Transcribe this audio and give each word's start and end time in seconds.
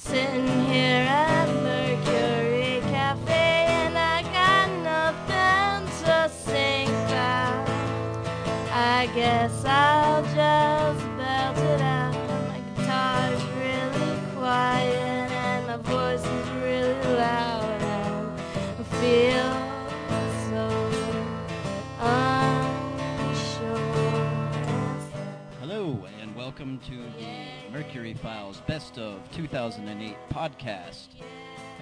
Sitting 0.00 0.46
here 0.66 1.04
at 1.08 1.48
Mercury 1.60 2.80
Cafe 2.88 3.32
and 3.32 3.98
I 3.98 4.22
got 4.22 4.70
nothing 4.84 5.88
to 6.04 6.30
sing 6.32 6.88
about. 6.88 7.68
I 8.72 9.10
guess 9.12 9.64
I'll 9.64 10.22
just 10.22 11.04
belt 11.18 11.58
it 11.58 11.80
out. 11.80 12.14
My 12.48 12.60
guitar's 12.76 13.42
really 13.58 14.20
quiet 14.36 15.30
and 15.32 15.66
my 15.66 15.76
voice 15.78 16.24
is 16.24 16.48
really 16.62 16.94
loud 17.16 17.82
and 17.82 18.30
I 18.78 18.82
feel 19.02 19.52
so 20.48 20.64
unsure. 23.18 23.82
Hello, 25.60 26.06
and 26.22 26.28
welcome 26.36 26.78
to 26.86 26.96
the 27.18 27.57
Mercury 27.72 28.14
Files 28.14 28.60
Best 28.66 28.98
of 28.98 29.20
2008 29.32 30.16
podcast 30.30 31.08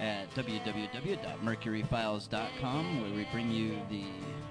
at 0.00 0.28
www.mercuryfiles.com, 0.34 3.00
where 3.00 3.12
we 3.12 3.24
bring 3.32 3.50
you 3.50 3.78
the 3.88 4.04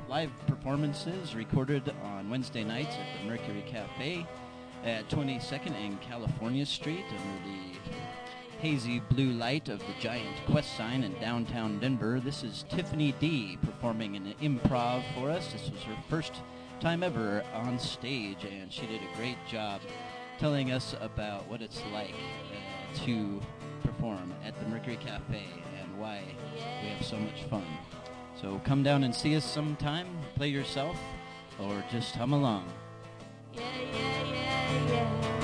live 0.10 0.32
performances 0.48 1.36
recorded 1.36 1.94
on 2.04 2.28
Wednesday 2.30 2.64
nights 2.64 2.96
at 2.96 3.06
the 3.20 3.26
Mercury 3.30 3.64
Cafe 3.68 4.26
at 4.84 5.08
22nd 5.10 5.74
and 5.74 6.02
California 6.02 6.66
Street 6.66 7.06
under 7.10 7.44
the 7.46 7.60
hazy 8.60 9.00
blue 9.10 9.34
light 9.34 9.70
of 9.70 9.80
the 9.80 9.94
giant 10.00 10.38
Qwest 10.48 10.76
sign 10.78 11.04
in 11.04 11.14
downtown 11.20 11.80
Denver. 11.80 12.20
This 12.20 12.44
is 12.44 12.66
Tiffany 12.70 13.14
D 13.20 13.58
performing 13.62 14.16
an 14.16 14.34
improv 14.42 15.04
for 15.14 15.30
us. 15.30 15.52
This 15.52 15.70
was 15.70 15.84
her 15.84 15.98
first 16.10 16.34
time 16.80 17.04
ever 17.04 17.44
on 17.54 17.78
stage, 17.80 18.46
and 18.46 18.72
she 18.72 18.88
did 18.88 19.02
a 19.02 19.18
great 19.18 19.38
job 19.48 19.82
telling 20.40 20.72
us 20.72 20.96
about 21.02 21.48
what 21.48 21.62
it's 21.62 21.82
like 21.94 22.14
uh, 22.14 23.06
to 23.06 23.42
perform 23.84 24.34
at 24.44 24.58
the 24.60 24.66
Mercury 24.68 24.98
Cafe 24.98 25.44
and 25.80 26.00
why 26.00 26.24
we 26.82 26.90
have 26.90 27.06
so 27.06 27.18
much 27.18 27.44
fun. 27.50 27.66
So 28.40 28.62
come 28.64 28.84
down 28.84 29.04
and 29.04 29.14
see 29.16 29.36
us 29.36 29.46
sometime, 29.46 30.08
play 30.36 30.50
yourself, 30.50 30.98
or 31.60 31.84
just 31.92 32.16
hum 32.16 32.34
along. 32.34 32.66
Yeah, 33.54 33.64
yeah, 33.94 34.90
yeah, 34.90 35.36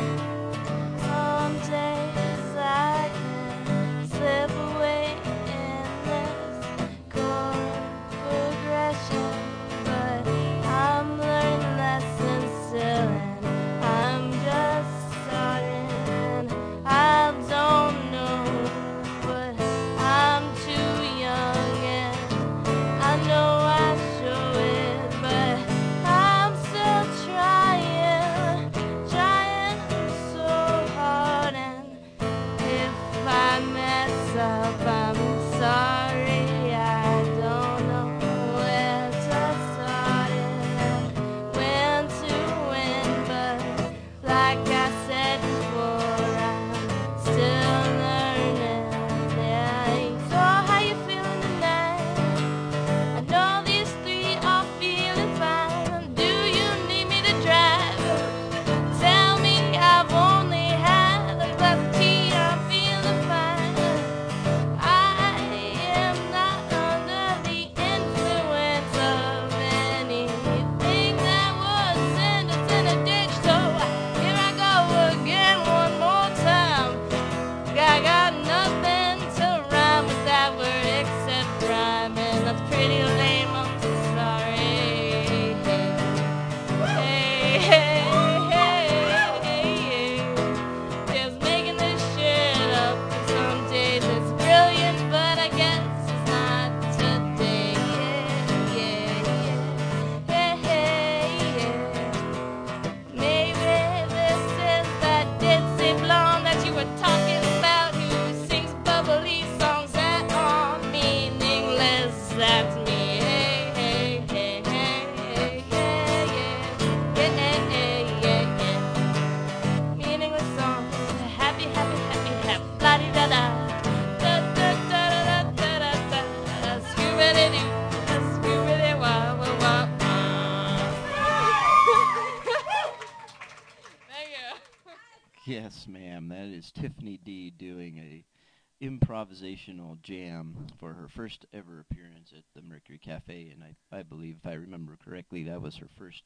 improvisational 138.81 140.01
jam 140.01 140.67
for 140.79 140.93
her 140.93 141.07
first 141.07 141.45
ever 141.53 141.79
appearance 141.79 142.33
at 142.35 142.43
the 142.55 142.61
Mercury 142.61 142.97
Cafe, 142.97 143.53
and 143.53 143.63
I, 143.63 143.97
I 143.97 144.03
believe, 144.03 144.37
if 144.43 144.49
I 144.49 144.55
remember 144.55 144.97
correctly, 145.03 145.43
that 145.43 145.61
was 145.61 145.77
her 145.77 145.87
first 145.97 146.23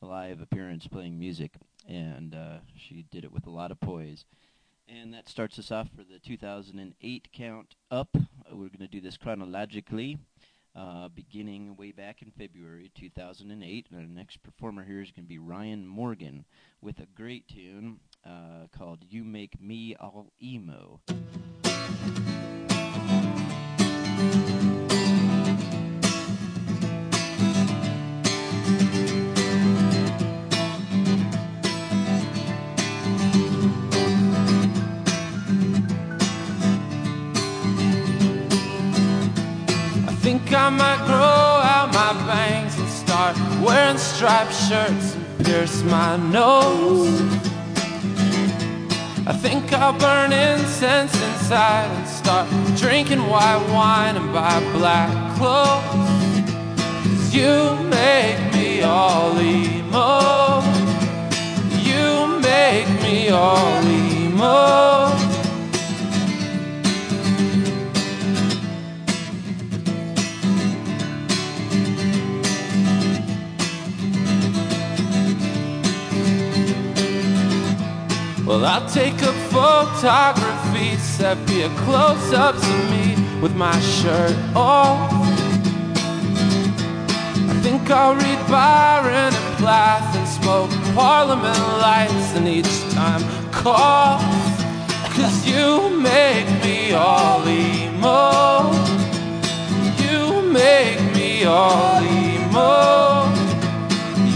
live 0.00 0.40
appearance 0.40 0.86
playing 0.86 1.18
music, 1.18 1.52
and 1.88 2.34
uh, 2.34 2.58
she 2.76 3.06
did 3.10 3.24
it 3.24 3.32
with 3.32 3.46
a 3.46 3.50
lot 3.50 3.70
of 3.70 3.80
poise. 3.80 4.24
And 4.88 5.14
that 5.14 5.28
starts 5.28 5.58
us 5.58 5.70
off 5.70 5.88
for 5.96 6.02
the 6.02 6.18
2008 6.18 7.28
count 7.32 7.74
up. 7.90 8.08
We're 8.50 8.68
going 8.68 8.80
to 8.80 8.88
do 8.88 9.00
this 9.00 9.16
chronologically, 9.16 10.18
uh, 10.76 11.08
beginning 11.08 11.76
way 11.76 11.92
back 11.92 12.20
in 12.20 12.30
February 12.32 12.90
2008. 12.94 13.86
And 13.90 14.00
our 14.00 14.06
next 14.06 14.42
performer 14.42 14.84
here 14.84 15.00
is 15.00 15.10
going 15.10 15.24
to 15.24 15.28
be 15.28 15.38
Ryan 15.38 15.86
Morgan 15.86 16.44
with 16.82 16.98
a 16.98 17.06
great 17.06 17.48
tune 17.48 18.00
uh, 18.26 18.66
called 18.76 19.04
You 19.08 19.24
Make 19.24 19.60
Me 19.60 19.96
All 20.00 20.30
Emo. 20.42 21.00
I 40.56 40.70
might 40.70 41.04
grow 41.04 41.16
out 41.16 41.92
my 41.92 42.12
bangs 42.26 42.78
and 42.78 42.88
start 42.88 43.36
wearing 43.60 43.98
striped 43.98 44.54
shirts 44.54 45.16
and 45.16 45.44
pierce 45.44 45.82
my 45.82 46.16
nose. 46.16 47.53
I 49.26 49.32
think 49.32 49.72
I'll 49.72 49.98
burn 49.98 50.34
incense 50.34 51.14
inside 51.14 51.88
and 51.96 52.06
start 52.06 52.46
drinking 52.76 53.20
white 53.26 53.64
wine 53.72 54.16
and 54.16 54.30
buy 54.34 54.60
black 54.74 55.10
clothes. 55.38 56.42
'Cause 57.02 57.34
you 57.34 57.74
make 57.88 58.38
me 58.54 58.82
all 58.82 59.40
emo. 59.40 60.62
You 61.88 62.38
make 62.50 62.88
me 63.02 63.30
all 63.30 63.82
emo. 63.82 65.33
Well, 78.46 78.62
I'll 78.66 78.86
take 78.86 79.22
a 79.22 79.32
photography, 79.48 80.96
set 80.98 81.38
be 81.46 81.62
a 81.62 81.70
close 81.76 82.34
up 82.34 82.54
of 82.56 82.90
me 82.90 83.16
with 83.40 83.54
my 83.56 83.78
shirt 83.80 84.36
off. 84.54 85.10
I 87.48 87.54
think 87.62 87.90
I'll 87.90 88.14
read 88.14 88.38
Byron 88.46 89.32
and 89.32 89.56
Plath 89.56 90.14
and 90.14 90.28
smoke 90.28 90.70
Parliament 90.94 91.58
lights 91.80 92.36
and 92.36 92.46
each 92.46 92.92
time 92.92 93.22
cough. 93.50 94.20
Cause 95.16 95.46
you 95.48 95.88
make 95.98 96.46
me 96.62 96.92
all 96.92 97.48
emo. 97.48 98.72
You 100.04 100.42
make 100.42 101.00
me 101.14 101.44
all 101.46 102.02
emo. 102.02 103.32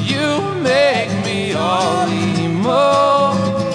You 0.02 0.55
make 0.62 1.10
me 1.26 1.52
all 1.52 2.08
emo. 2.08 3.68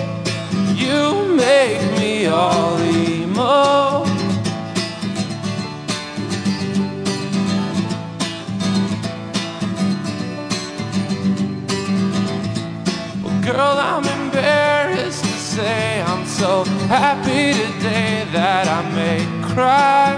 You 0.94 1.36
make 1.36 1.81
me 1.98 2.28
all 2.28 2.78
emo. 2.80 4.04
Well, 13.24 13.42
girl, 13.42 13.75
I'm 13.90 14.06
embarrassed 14.06 15.24
to 15.24 15.36
say 15.56 16.04
I'm 16.04 16.28
so 16.28 16.63
happy 16.88 17.54
today 17.54 18.28
that 18.34 18.68
I 18.68 18.81
may 19.00 19.19
cry. 19.51 20.13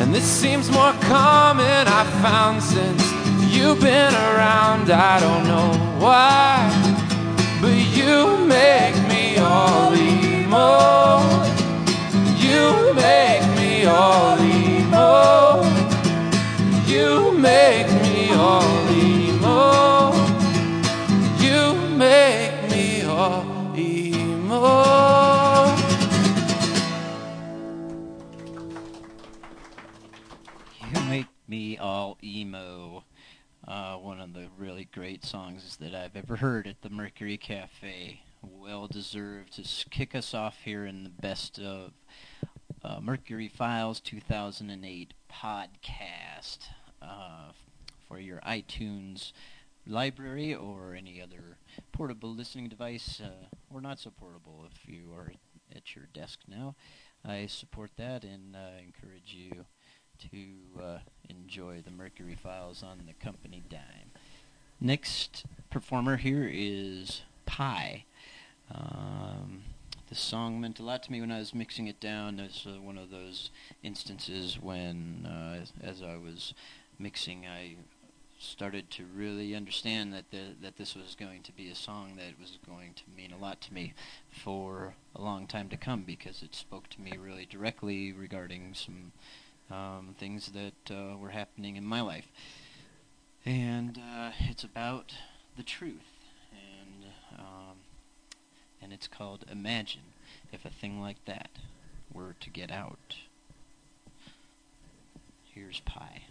And 0.00 0.12
this 0.12 0.24
seems 0.24 0.70
more 0.72 0.92
common 1.02 1.86
I've 1.86 2.12
found 2.20 2.62
since 2.62 3.02
you've 3.54 3.80
been 3.80 4.14
around. 4.14 4.90
I 4.90 5.20
don't 5.20 5.44
know 5.46 5.70
why, 6.00 6.79
make 8.60 8.96
me 9.08 9.38
all 9.38 9.94
emo. 9.94 11.20
You 12.46 12.92
make 12.94 13.44
me 13.58 13.86
all 13.86 14.38
emo. 14.38 15.64
You 16.86 17.32
make 17.32 17.90
me 18.02 18.32
all 18.34 18.90
emo. 18.90 20.12
You 21.44 21.74
make 21.96 22.56
me 22.70 23.02
all 23.04 23.44
emo. 23.76 24.56
You 30.92 31.00
make 31.08 31.28
me 31.48 31.78
all 31.78 32.18
emo. 32.22 33.04
Uh, 33.66 33.94
one 33.96 34.20
of 34.20 34.34
the 34.34 34.48
really 34.58 34.86
great 34.92 35.24
songs 35.24 35.78
that 35.78 35.94
I've 35.94 36.16
ever 36.16 36.36
heard 36.36 36.66
at 36.66 36.82
the 36.82 36.90
Mercury 36.90 37.38
Cafe. 37.38 38.20
Well 38.42 38.86
deserved 38.86 39.52
to 39.54 39.88
kick 39.90 40.14
us 40.14 40.32
off 40.32 40.58
here 40.64 40.86
in 40.86 41.04
the 41.04 41.10
best 41.10 41.58
of 41.58 41.92
uh, 42.82 43.00
Mercury 43.00 43.48
Files 43.48 44.00
2008 44.00 45.12
podcast 45.30 46.58
uh, 47.02 47.52
for 48.08 48.18
your 48.18 48.38
iTunes 48.38 49.32
library 49.86 50.54
or 50.54 50.94
any 50.94 51.20
other 51.20 51.58
portable 51.92 52.34
listening 52.34 52.68
device, 52.68 53.20
uh, 53.22 53.46
or 53.72 53.80
not 53.80 53.98
so 53.98 54.10
portable 54.10 54.64
if 54.72 54.88
you 54.88 55.12
are 55.14 55.32
at 55.74 55.94
your 55.94 56.06
desk 56.14 56.40
now. 56.48 56.74
I 57.24 57.46
support 57.46 57.90
that 57.96 58.24
and 58.24 58.56
uh, 58.56 58.80
encourage 58.82 59.34
you 59.34 59.66
to 60.30 60.82
uh, 60.82 60.98
enjoy 61.28 61.82
the 61.82 61.90
Mercury 61.90 62.36
Files 62.40 62.82
on 62.82 63.02
the 63.06 63.12
company 63.12 63.62
dime. 63.68 64.12
Next 64.80 65.44
performer 65.68 66.16
here 66.16 66.48
is 66.50 67.22
Pie. 67.44 68.04
Um, 68.74 69.62
the 70.08 70.14
song 70.14 70.60
meant 70.60 70.80
a 70.80 70.82
lot 70.82 71.02
to 71.04 71.12
me 71.12 71.20
when 71.20 71.30
I 71.30 71.38
was 71.38 71.54
mixing 71.54 71.86
it 71.86 72.00
down. 72.00 72.40
It's 72.40 72.66
uh, 72.66 72.80
one 72.80 72.98
of 72.98 73.10
those 73.10 73.50
instances 73.82 74.58
when, 74.60 75.26
uh, 75.26 75.60
as, 75.62 75.72
as 75.82 76.02
I 76.02 76.16
was 76.16 76.54
mixing, 76.98 77.46
I 77.46 77.76
started 78.40 78.90
to 78.90 79.04
really 79.14 79.54
understand 79.54 80.14
that 80.14 80.30
the, 80.30 80.54
that 80.62 80.78
this 80.78 80.96
was 80.96 81.14
going 81.14 81.42
to 81.42 81.52
be 81.52 81.68
a 81.68 81.74
song 81.74 82.14
that 82.16 82.40
was 82.40 82.58
going 82.66 82.94
to 82.94 83.02
mean 83.14 83.32
a 83.32 83.36
lot 83.36 83.60
to 83.60 83.74
me 83.74 83.92
for 84.30 84.94
a 85.14 85.20
long 85.20 85.46
time 85.46 85.68
to 85.68 85.76
come 85.76 86.02
because 86.02 86.42
it 86.42 86.54
spoke 86.54 86.88
to 86.88 87.00
me 87.00 87.12
really 87.20 87.44
directly 87.44 88.12
regarding 88.12 88.74
some 88.74 89.12
um, 89.70 90.14
things 90.18 90.52
that 90.52 90.94
uh, 90.94 91.16
were 91.18 91.30
happening 91.30 91.76
in 91.76 91.84
my 91.84 92.00
life. 92.00 92.28
And 93.44 93.98
uh, 93.98 94.30
it's 94.40 94.64
about 94.64 95.14
the 95.56 95.62
truth, 95.62 96.09
and 98.82 98.92
it's 98.92 99.08
called 99.08 99.44
Imagine 99.50 100.14
if 100.52 100.64
a 100.64 100.70
thing 100.70 101.00
like 101.00 101.24
that 101.26 101.50
were 102.12 102.34
to 102.40 102.50
get 102.50 102.70
out. 102.70 103.16
Here's 105.54 105.80
Pie. 105.80 106.22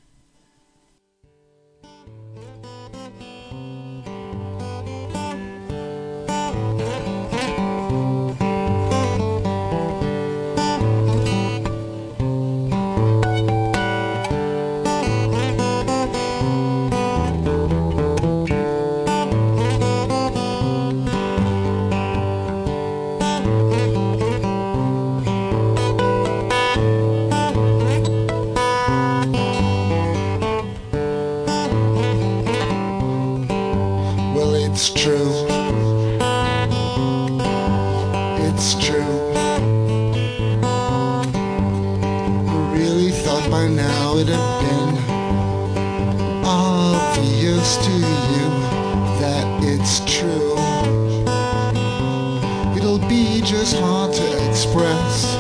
To 47.77 47.92
you 47.92 48.50
that 49.19 49.45
it's 49.63 50.00
true. 50.18 50.56
It'll 52.75 53.06
be 53.07 53.42
just 53.42 53.77
hard 53.77 54.13
to 54.13 54.50
express, 54.50 55.35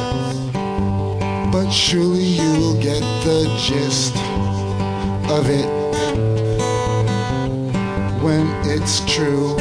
but 1.51 1.69
surely 1.71 2.23
you'll 2.23 2.79
get 2.81 3.01
the 3.23 3.45
gist 3.57 4.15
of 5.31 5.49
it 5.49 5.69
when 8.21 8.45
it's 8.65 8.99
true. 9.11 9.55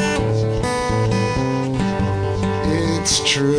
It's 2.71 3.19
true. 3.27 3.57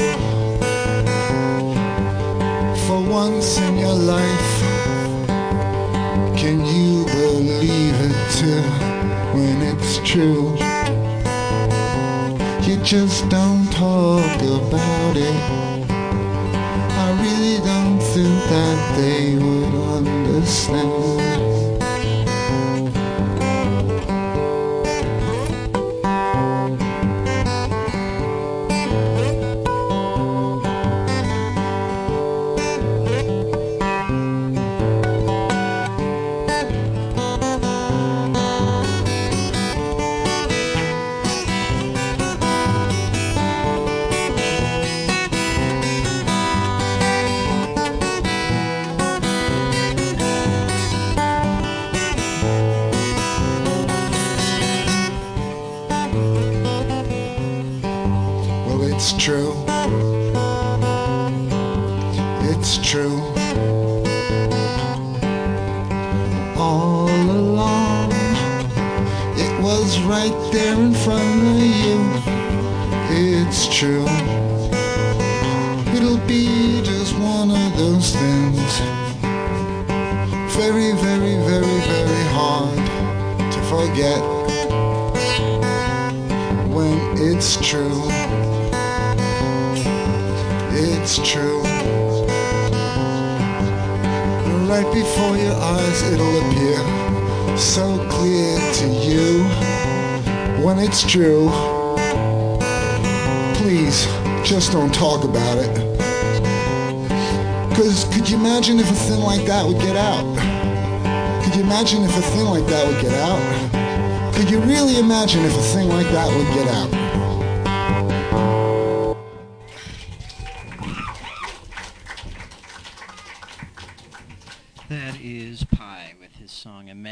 For 2.87 3.00
once 3.02 3.59
in 3.59 3.79
your 3.79 3.95
life, 3.95 4.50
true, 10.11 10.57
you 12.67 12.76
just 12.83 13.29
don't 13.29 13.71
talk 13.71 14.43
about 14.43 15.17
it. 15.17 15.37
I 16.99 17.17
really 17.23 17.64
don't 17.64 18.00
think 18.00 18.43
that 18.50 18.97
they 18.97 19.37
would 19.37 19.73
understand. 19.99 21.50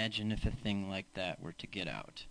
Imagine 0.09 0.33
If 0.33 0.47
a 0.47 0.50
Thing 0.50 0.88
Like 0.88 1.05
That 1.12 1.43
Were 1.43 1.53
to 1.53 1.67
Get 1.67 1.87
Out. 1.87 2.25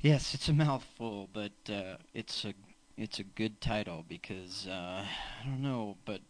Yes, 0.00 0.32
it's 0.32 0.48
a 0.48 0.52
mouthful, 0.52 1.28
but 1.32 1.50
uh, 1.68 1.96
it's 2.14 2.44
a 2.44 2.54
it's 2.96 3.18
a 3.18 3.24
good 3.24 3.60
title 3.60 4.04
because 4.08 4.68
uh, 4.68 5.04
I 5.04 5.44
don't 5.44 5.60
know, 5.60 5.96
but 6.04 6.20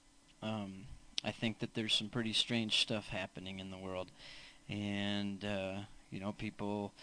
um, 0.43 0.85
I 1.23 1.33
think 1.33 1.59
that 1.59 1.75
there's 1.75 1.93
some 1.93 2.09
pretty 2.09 2.33
strange 2.33 2.79
stuff 2.81 3.09
happening 3.09 3.59
in 3.59 3.71
the 3.71 3.77
world, 3.77 4.11
and 4.71 5.45
uh, 5.45 5.81
you 6.11 6.19
know, 6.19 6.33
people 6.33 6.95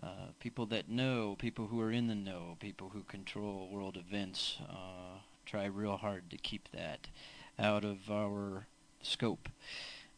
uh, 0.00 0.30
people 0.38 0.66
that 0.66 0.88
know, 0.88 1.34
people 1.40 1.66
who 1.66 1.80
are 1.80 1.90
in 1.90 2.06
the 2.06 2.14
know, 2.14 2.56
people 2.60 2.90
who 2.90 3.00
control 3.08 3.68
world 3.68 3.96
events, 3.96 4.58
uh, 4.70 5.18
try 5.44 5.64
real 5.64 5.96
hard 5.96 6.30
to 6.30 6.36
keep 6.36 6.68
that 6.70 7.08
out 7.58 7.84
of 7.84 8.08
our 8.08 8.68
scope 9.02 9.48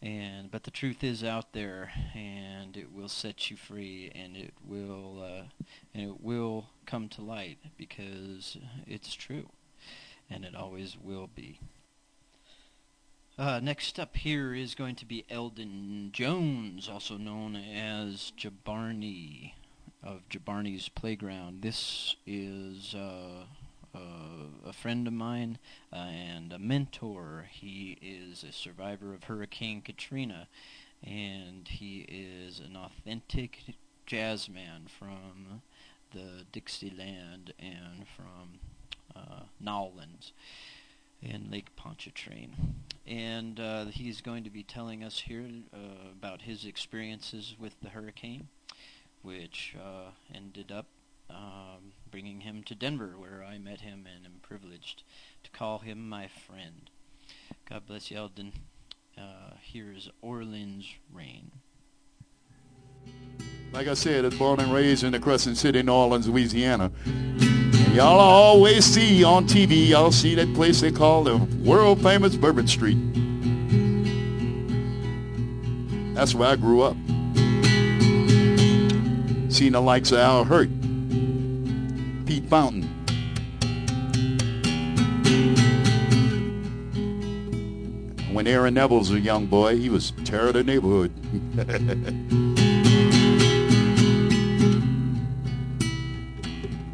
and 0.00 0.50
but 0.50 0.64
the 0.64 0.70
truth 0.70 1.02
is 1.02 1.24
out 1.24 1.52
there 1.52 1.90
and 2.14 2.76
it 2.76 2.92
will 2.92 3.08
set 3.08 3.50
you 3.50 3.56
free 3.56 4.12
and 4.14 4.36
it 4.36 4.54
will 4.66 5.22
uh, 5.22 5.42
and 5.94 6.08
it 6.08 6.20
will 6.20 6.66
come 6.86 7.08
to 7.08 7.22
light 7.22 7.58
because 7.76 8.56
it's 8.86 9.14
true 9.14 9.48
and 10.30 10.44
it 10.44 10.54
always 10.54 10.96
will 11.02 11.28
be 11.34 11.58
uh, 13.38 13.60
next 13.62 14.00
up 14.00 14.16
here 14.16 14.52
is 14.52 14.74
going 14.74 14.96
to 14.96 15.06
be 15.06 15.24
Eldon 15.30 16.10
Jones, 16.12 16.88
also 16.88 17.16
known 17.16 17.54
as 17.54 18.32
Jabarni 18.36 19.52
of 20.02 20.28
Jabarni's 20.28 20.88
Playground. 20.88 21.62
This 21.62 22.16
is 22.26 22.96
uh, 22.96 23.44
a 23.94 24.72
friend 24.72 25.06
of 25.06 25.12
mine 25.12 25.58
uh, 25.92 25.96
and 25.96 26.52
a 26.52 26.58
mentor. 26.58 27.46
He 27.50 27.98
is 28.02 28.44
a 28.44 28.52
survivor 28.52 29.14
of 29.14 29.24
Hurricane 29.24 29.80
Katrina, 29.80 30.48
and 31.02 31.66
he 31.66 32.00
is 32.08 32.60
an 32.60 32.76
authentic 32.76 33.74
jazz 34.06 34.48
man 34.48 34.86
from 34.98 35.62
the 36.12 36.44
Dixieland 36.52 37.52
and 37.58 38.06
from 38.16 38.60
uh, 39.14 39.42
Nowlands 39.60 40.32
and 41.22 41.50
Lake 41.50 41.74
Pontchartrain. 41.76 42.54
And 43.06 43.58
uh, 43.58 43.86
he's 43.86 44.20
going 44.20 44.44
to 44.44 44.50
be 44.50 44.62
telling 44.62 45.02
us 45.02 45.20
here 45.20 45.44
uh, 45.72 46.10
about 46.12 46.42
his 46.42 46.64
experiences 46.64 47.56
with 47.58 47.74
the 47.82 47.90
hurricane, 47.90 48.48
which 49.22 49.74
uh, 49.78 50.10
ended 50.34 50.70
up 50.70 50.86
um, 51.30 51.92
bringing 52.10 52.40
him 52.40 52.62
to 52.64 52.74
Denver, 52.74 53.14
where 53.16 53.44
I 53.44 53.58
met 53.58 53.80
him 53.80 54.06
and 54.12 54.24
am 54.24 54.40
privileged 54.42 55.02
to 55.44 55.50
call 55.50 55.80
him 55.80 56.08
my 56.08 56.28
friend. 56.28 56.90
God 57.68 57.86
bless 57.86 58.10
you, 58.10 58.16
Eldon. 58.16 58.52
Uh, 59.16 59.54
here's 59.60 60.08
Orleans 60.22 60.86
Rain. 61.12 61.50
Like 63.72 63.88
I 63.88 63.94
said, 63.94 64.24
I 64.24 64.28
was 64.28 64.38
born 64.38 64.60
and 64.60 64.72
raised 64.72 65.04
in 65.04 65.12
the 65.12 65.20
Crescent 65.20 65.56
City, 65.56 65.82
New 65.82 65.92
Orleans, 65.92 66.28
Louisiana. 66.28 66.90
Y'all 67.92 68.20
always 68.20 68.84
see 68.84 69.24
on 69.24 69.46
TV, 69.46 69.88
y'all 69.88 70.12
see 70.12 70.34
that 70.36 70.52
place 70.54 70.80
they 70.80 70.92
call 70.92 71.24
the 71.24 71.36
world 71.64 72.00
famous 72.02 72.36
Bourbon 72.36 72.66
Street. 72.66 72.98
That's 76.14 76.34
where 76.34 76.48
I 76.48 76.56
grew 76.56 76.82
up. 76.82 76.96
Seen 79.50 79.72
the 79.72 79.80
likes 79.80 80.12
of 80.12 80.18
Al 80.18 80.44
Hirt, 80.44 80.68
Pete 82.28 82.44
Fountain. 82.50 82.82
When 88.34 88.46
Aaron 88.46 88.74
Neville 88.74 88.98
was 88.98 89.10
a 89.12 89.18
young 89.18 89.46
boy, 89.46 89.78
he 89.78 89.88
was 89.88 90.12
terror 90.26 90.48
of 90.48 90.52
the 90.52 90.62
neighborhood. 90.62 91.10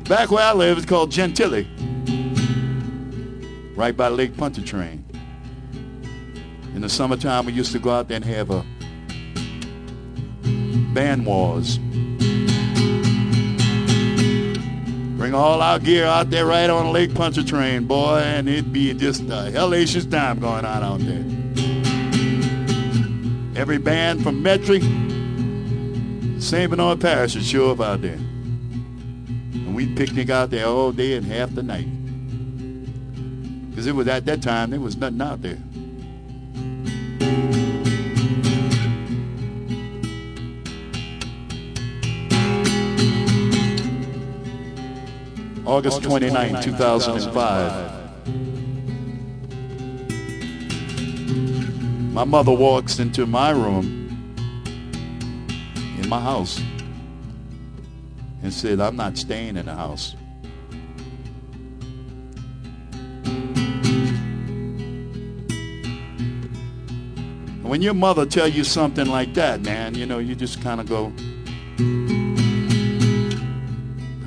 Back 0.08 0.30
where 0.30 0.44
I 0.44 0.52
live, 0.52 0.78
it's 0.78 0.86
called 0.86 1.10
Gentilly. 1.10 1.66
Right 3.76 3.96
by 3.96 4.06
Lake 4.06 4.36
Pontchartrain. 4.36 5.04
In 6.76 6.80
the 6.80 6.88
summertime, 6.88 7.46
we 7.46 7.52
used 7.52 7.72
to 7.72 7.80
go 7.80 7.90
out 7.90 8.06
there 8.06 8.18
and 8.18 8.24
have 8.24 8.50
a 8.52 8.64
band 10.94 11.26
wars. 11.26 11.80
Bring 15.24 15.34
all 15.34 15.62
our 15.62 15.78
gear 15.78 16.04
out 16.04 16.28
there 16.28 16.44
right 16.44 16.68
on 16.68 16.84
the 16.84 16.92
Lake 16.92 17.14
Pontchartrain, 17.14 17.86
boy, 17.86 18.18
and 18.18 18.46
it'd 18.46 18.74
be 18.74 18.92
just 18.92 19.22
a 19.22 19.48
hellacious 19.50 20.10
time 20.10 20.38
going 20.38 20.66
on 20.66 20.82
out 20.82 21.00
there. 21.00 21.24
Every 23.58 23.78
band 23.78 24.22
from 24.22 24.42
Metric, 24.42 24.82
St. 26.42 26.68
Bernard 26.68 27.00
Parish 27.00 27.36
would 27.36 27.44
show 27.46 27.70
up 27.70 27.80
out 27.80 28.02
there. 28.02 28.18
And 28.18 29.74
we'd 29.74 29.96
picnic 29.96 30.28
out 30.28 30.50
there 30.50 30.66
all 30.66 30.92
day 30.92 31.14
and 31.14 31.24
half 31.24 31.54
the 31.54 31.62
night. 31.62 31.88
Because 33.70 33.86
it 33.86 33.94
was 33.94 34.06
at 34.08 34.26
that 34.26 34.42
time, 34.42 34.72
there 34.72 34.80
was 34.80 34.98
nothing 34.98 35.22
out 35.22 35.40
there. 35.40 35.56
August 45.66 46.02
29, 46.02 46.62
2005. 46.62 48.04
My 52.12 52.24
mother 52.24 52.52
walks 52.52 52.98
into 52.98 53.24
my 53.26 53.50
room 53.50 54.02
in 55.98 56.08
my 56.08 56.20
house 56.20 56.60
and 58.42 58.52
said, 58.52 58.78
I'm 58.78 58.94
not 58.96 59.16
staying 59.16 59.56
in 59.56 59.64
the 59.64 59.74
house. 59.74 60.14
When 67.62 67.80
your 67.80 67.94
mother 67.94 68.26
tell 68.26 68.46
you 68.46 68.64
something 68.64 69.06
like 69.06 69.32
that, 69.34 69.62
man, 69.62 69.94
you 69.94 70.04
know, 70.04 70.18
you 70.18 70.34
just 70.34 70.60
kind 70.60 70.80
of 70.80 70.88
go, 70.88 71.12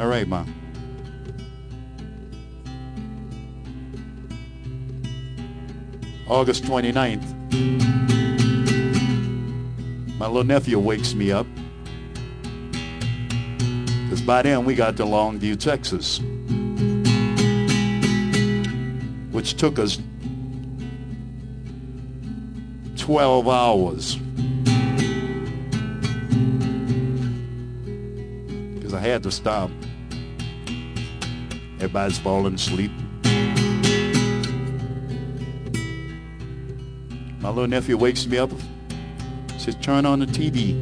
all 0.04 0.08
right, 0.08 0.28
mom. 0.28 0.57
August 6.30 6.66
29th, 6.66 7.24
my 10.18 10.28
little 10.28 10.44
nephew 10.44 10.78
wakes 10.78 11.14
me 11.14 11.32
up. 11.32 11.48
Because 14.04 14.22
by 14.22 14.42
then 14.42 14.66
we 14.66 14.76
got 14.76 14.98
to 14.98 15.04
Longview, 15.04 15.58
Texas, 15.58 16.20
which 19.32 19.56
took 19.56 19.80
us 19.80 20.00
12 22.98 23.48
hours. 23.48 24.16
Because 28.76 28.94
I 28.94 29.00
had 29.00 29.24
to 29.24 29.32
stop. 29.32 29.72
Everybody's 31.76 32.20
falling 32.20 32.56
asleep. 32.56 32.92
My 37.48 37.54
little 37.54 37.70
nephew 37.70 37.96
wakes 37.96 38.28
me 38.28 38.40
up, 38.40 38.52
says, 39.58 39.76
turn 39.76 40.06
on 40.06 40.20
the 40.20 40.26
TV. 40.26 40.76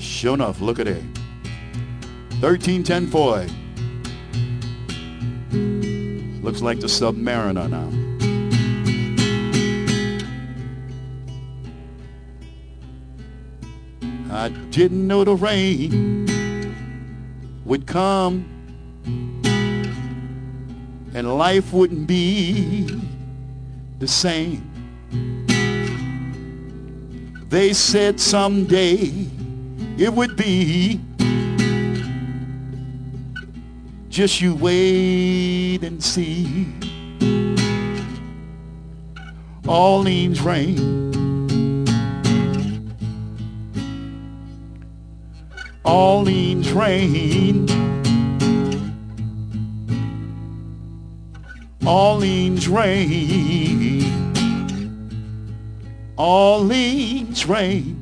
Sure 0.00 0.32
enough, 0.32 0.62
look 0.62 0.78
at 0.78 0.88
it. 0.88 1.02
1310 2.40 3.08
Foy. 3.08 3.46
Looks 6.42 6.62
like 6.62 6.80
the 6.80 6.86
Submariner 6.86 7.68
now. 7.68 7.90
I 14.34 14.48
didn't 14.70 15.06
know 15.06 15.22
the 15.22 15.36
rain 15.36 16.24
would 17.66 17.86
come 17.86 18.46
and 21.14 21.36
life 21.36 21.74
wouldn't 21.74 22.06
be 22.06 23.11
the 24.02 24.08
same. 24.08 24.68
They 27.48 27.72
said 27.72 28.18
someday 28.18 29.28
it 29.96 30.12
would 30.12 30.34
be. 30.36 31.00
Just 34.08 34.40
you 34.40 34.56
wait 34.56 35.84
and 35.84 36.02
see. 36.02 36.66
Orleans 39.68 40.40
rain. 40.40 40.78
Orleans 45.84 46.72
rain. 46.72 47.68
Orleans 51.86 52.68
rain. 52.68 53.91
Orleans 56.22 57.46
rain. 57.46 57.98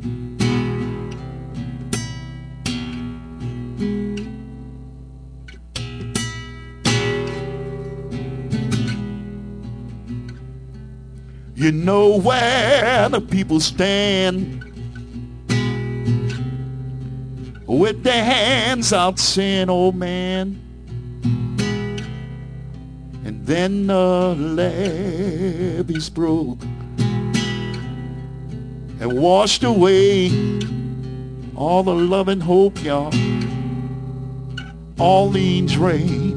You 11.54 11.72
know 11.72 12.18
where 12.18 13.08
the 13.08 13.22
people 13.22 13.58
stand 13.58 14.64
with 17.66 18.02
their 18.02 18.22
hands 18.22 18.92
out 18.92 19.18
saying, 19.18 19.70
oh 19.70 19.92
man. 19.92 20.60
And 23.24 23.46
then 23.46 23.86
the 23.86 24.34
levees 24.36 26.10
broke 26.10 26.58
and 29.00 29.18
washed 29.18 29.64
away 29.64 30.28
all 31.56 31.82
the 31.82 31.94
love 31.94 32.28
and 32.28 32.42
hope, 32.42 32.82
y'all. 32.84 33.12
Orleans 34.98 35.78
rain. 35.78 36.36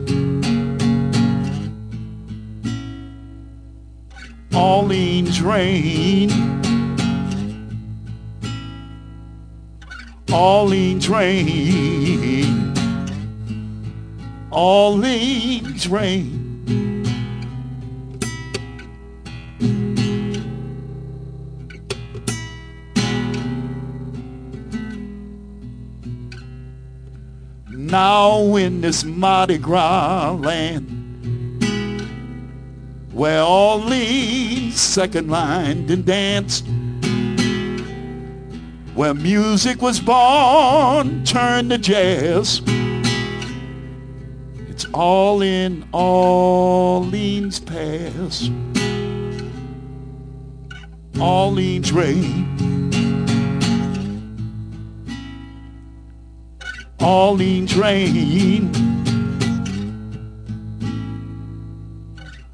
All 4.53 4.84
Orleans 4.84 5.41
rain. 5.41 6.32
All 10.32 10.63
Orleans 10.63 11.10
rain. 11.10 12.74
All 14.51 14.93
Orleans 14.93 15.88
rain. 15.89 16.92
Now 27.93 28.55
in 28.55 28.81
this 28.81 29.03
Mardi 29.03 29.59
Gras 29.59 30.31
land 30.39 30.89
where 33.13 33.43
Orleans 33.43 34.81
second 34.81 35.29
line 35.29 35.88
and 35.91 36.03
danced 36.03 36.65
where 38.95 39.13
music 39.13 39.84
was 39.84 39.99
born 39.99 41.23
turned 41.23 41.69
to 41.69 41.77
jazz. 41.77 42.63
It's 44.69 44.86
all 44.86 45.43
in 45.43 45.88
Orleans 45.93 47.60
past. 47.60 48.51
Orleans 51.21 51.91
rain 51.91 52.91
Orleans 57.03 57.75
rain 57.75 58.71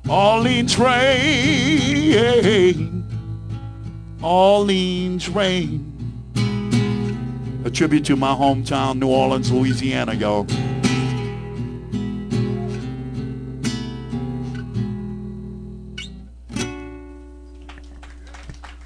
Orleans 0.09 0.79
rain 0.79 3.05
Orleans 4.23 5.29
rain 5.29 5.85
a 7.63 7.69
tribute 7.69 8.03
to 8.05 8.15
my 8.15 8.33
hometown 8.33 8.97
New 8.97 9.09
Orleans 9.09 9.51
Louisiana 9.51 10.15
y'all 10.15 10.47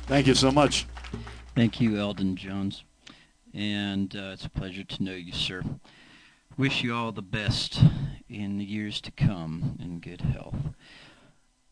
Thank 0.08 0.28
you 0.28 0.36
so 0.36 0.52
much. 0.52 0.86
Thank 1.56 1.82
you, 1.82 1.97
Eldon 1.97 2.36
Jones. 2.36 2.84
And 3.54 4.16
uh, 4.16 4.32
it's 4.34 4.46
a 4.46 4.50
pleasure 4.50 4.84
to 4.84 5.04
know 5.04 5.13
you, 5.13 5.32
sir. 5.32 5.62
Wish 6.58 6.84
you 6.84 6.96
all 6.96 7.12
the 7.12 7.22
best 7.22 7.80
in 8.28 8.58
the 8.58 8.66
years 8.66 9.00
to 9.02 9.12
come 9.12 9.78
in 9.80 10.00
good 10.00 10.22
health. 10.22 10.74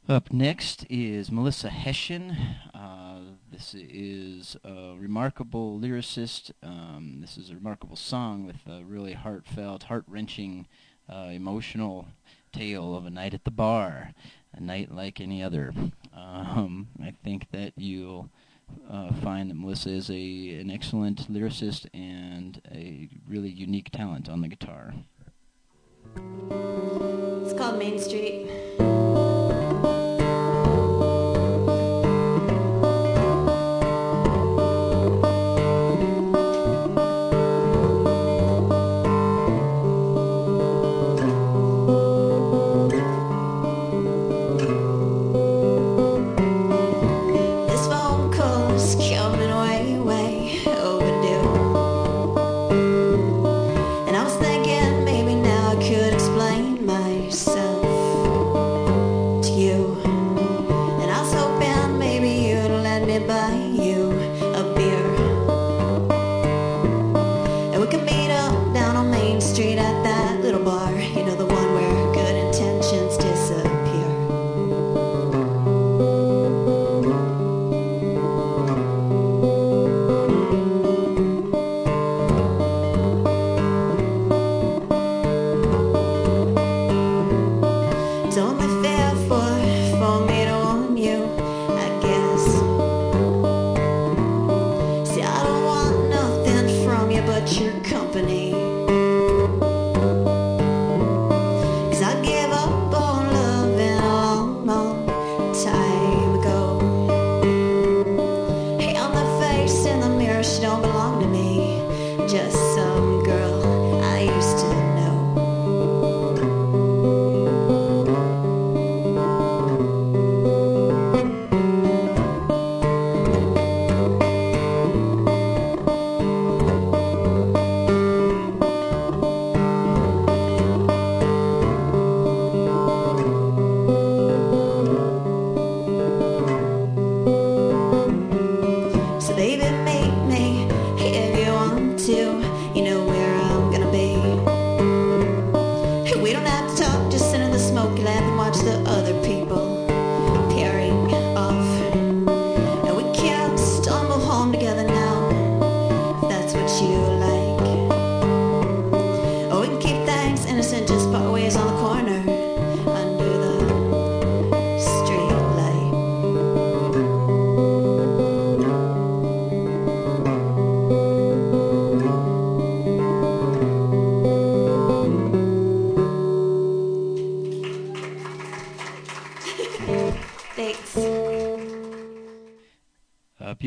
Up 0.08 0.32
next 0.32 0.86
is 0.89 1.32
Melissa 1.32 1.70
Hessian. 1.70 2.38
Uh, 2.74 3.20
this 3.52 3.74
is 3.74 4.56
a 4.63 4.96
remarkable 4.98 5.80
lyricist. 5.80 6.52
Um, 6.62 7.17
this 7.22 7.38
is 7.38 7.50
a 7.50 7.56
remarkable 7.56 7.96
song 7.96 8.46
with 8.46 8.58
a 8.67 8.84
really 8.84 9.13
heartfelt, 9.13 9.84
heart-wrenching, 9.84 10.67
uh, 11.12 11.30
emotional 11.32 12.08
tale 12.52 12.96
of 12.96 13.06
a 13.06 13.10
night 13.10 13.34
at 13.34 13.44
the 13.44 13.52
bar, 13.52 14.13
a 14.54 14.60
night 14.60 14.94
like 14.94 15.20
any 15.20 15.41
other. 15.41 15.74
Um, 16.15 16.89
I 17.02 17.13
think 17.24 17.48
that 17.52 17.74
you'll 17.76 18.30
uh, 18.90 19.14
find 19.14 19.50
that 19.50 19.56
Melissa 19.56 19.90
is 19.90 20.10
a 20.10 20.60
an 20.60 20.72
excellent 20.72 21.32
lyricist 21.32 21.88
and 21.94 22.62
a 22.72 23.10
really 23.28 23.50
unique 23.50 23.92
talent 23.92 24.30
on 24.30 24.42
the 24.42 24.48
guitar. 24.48 24.94
It's 26.16 27.54
called 27.54 27.80
Main 27.80 28.00
Street. 28.00 28.50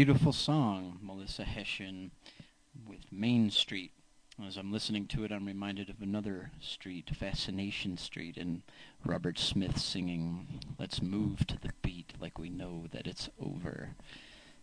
Beautiful 0.05 0.35
song, 0.35 0.99
Melissa 1.01 1.45
Hessian 1.45 2.11
with 2.87 3.11
Main 3.11 3.51
Street. 3.51 3.91
As 4.47 4.59
I'm 4.59 4.71
listening 4.71 5.07
to 5.07 5.25
it, 5.25 5.33
I'm 5.33 5.47
reminded 5.47 5.89
of 5.89 6.03
another 6.03 6.51
street, 6.61 7.09
Fascination 7.17 7.97
Street, 7.97 8.37
and 8.37 8.61
Robert 9.03 9.39
Smith 9.39 9.79
singing, 9.79 10.61
Let's 10.79 11.01
move 11.01 11.47
to 11.47 11.59
the 11.59 11.71
beat 11.81 12.13
like 12.21 12.39
we 12.39 12.51
know 12.51 12.85
that 12.93 13.07
it's 13.07 13.31
over. 13.41 13.95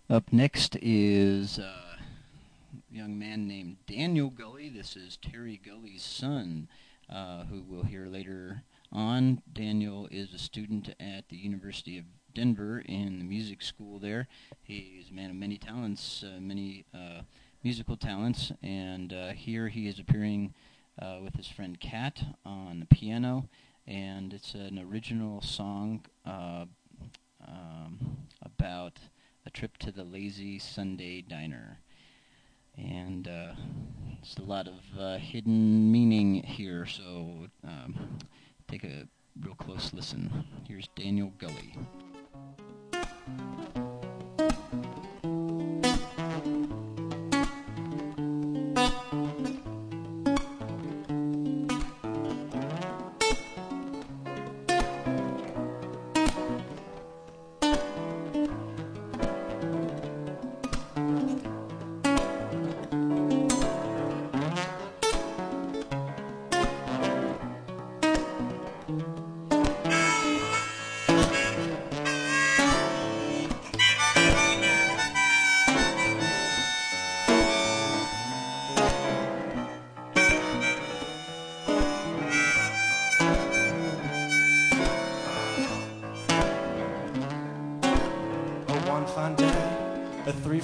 Up 0.07 0.31
next 0.31 0.77
is 0.79 1.57
uh, 1.57 1.63
a 1.63 2.95
young 2.95 3.17
man 3.17 3.47
named 3.47 3.77
Daniel 3.87 4.29
Gully. 4.29 4.69
This 4.69 4.95
is 4.95 5.17
Terry 5.17 5.59
Gully's 5.65 6.03
son, 6.03 6.67
uh, 7.09 7.45
who 7.45 7.63
we'll 7.67 7.85
hear 7.85 8.05
later 8.05 8.61
on. 8.91 9.41
Daniel 9.51 10.07
is 10.11 10.35
a 10.35 10.37
student 10.37 10.89
at 10.99 11.29
the 11.29 11.37
University 11.37 11.97
of 11.97 12.05
Denver 12.33 12.83
in 12.85 13.19
the 13.19 13.25
music 13.25 13.61
school 13.61 13.99
there. 13.99 14.27
He's 14.63 15.09
a 15.09 15.13
man 15.13 15.29
of 15.29 15.35
many 15.35 15.57
talents, 15.57 16.23
uh, 16.23 16.39
many 16.39 16.85
uh, 16.93 17.21
musical 17.63 17.97
talents, 17.97 18.51
and 18.63 19.13
uh, 19.13 19.29
here 19.29 19.67
he 19.67 19.87
is 19.87 19.99
appearing 19.99 20.53
uh, 21.01 21.17
with 21.23 21.35
his 21.35 21.47
friend 21.47 21.79
Kat 21.79 22.23
on 22.45 22.79
the 22.79 22.85
piano, 22.85 23.49
and 23.87 24.33
it's 24.33 24.53
an 24.53 24.79
original 24.79 25.41
song 25.41 26.05
uh, 26.25 26.65
um, 27.47 28.17
about 28.43 28.99
a 29.45 29.49
trip 29.49 29.77
to 29.79 29.91
the 29.91 30.03
Lazy 30.03 30.59
Sunday 30.59 31.21
Diner. 31.21 31.79
And 32.77 33.27
uh, 33.27 33.53
it's 34.21 34.37
a 34.37 34.43
lot 34.43 34.67
of 34.67 35.19
hidden 35.19 35.91
meaning 35.91 36.43
here, 36.43 36.85
so 36.85 37.47
um, 37.63 38.17
take 38.67 38.83
a 38.83 39.07
real 39.43 39.55
close 39.55 39.93
listen. 39.93 40.45
Here's 40.67 40.87
Daniel 40.95 41.33
Gully. 41.37 41.75
Música 43.11 43.90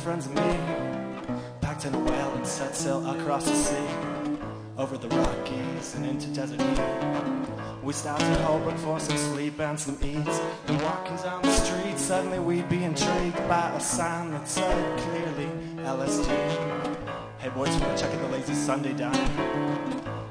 friends 0.07 0.27
and 0.27 0.35
me 0.35 0.57
packed 1.59 1.83
in 1.83 1.93
a 1.93 1.99
whale 1.99 2.31
and 2.35 2.47
set 2.47 2.73
sail 2.73 3.05
across 3.09 3.43
the 3.43 3.53
sea, 3.53 3.89
over 4.77 4.97
the 4.97 5.09
Rockies 5.09 5.95
and 5.95 6.05
into 6.05 6.27
desert 6.27 6.61
heat. 6.61 6.79
We 7.83 7.91
stopped 7.91 8.21
at 8.21 8.39
Holbrook 8.39 8.77
for 8.77 9.01
some 9.01 9.17
sleep 9.17 9.59
and 9.59 9.77
some 9.77 9.97
eats. 10.01 10.39
And 10.67 10.81
walking 10.81 11.17
down 11.17 11.41
the 11.41 11.51
street, 11.51 11.99
suddenly 11.99 12.39
we'd 12.39 12.69
be 12.69 12.85
intrigued 12.85 13.35
by 13.49 13.69
a 13.75 13.81
sign 13.81 14.31
that 14.31 14.47
said 14.47 14.99
clearly 14.99 15.49
LSD. 15.83 16.29
Hey 17.39 17.49
boys, 17.49 17.73
we're 17.73 17.79
gonna 17.81 17.97
check 17.97 18.13
out 18.13 18.21
the 18.21 18.29
lazy 18.29 18.53
Sunday 18.53 18.93
diner. 18.93 19.27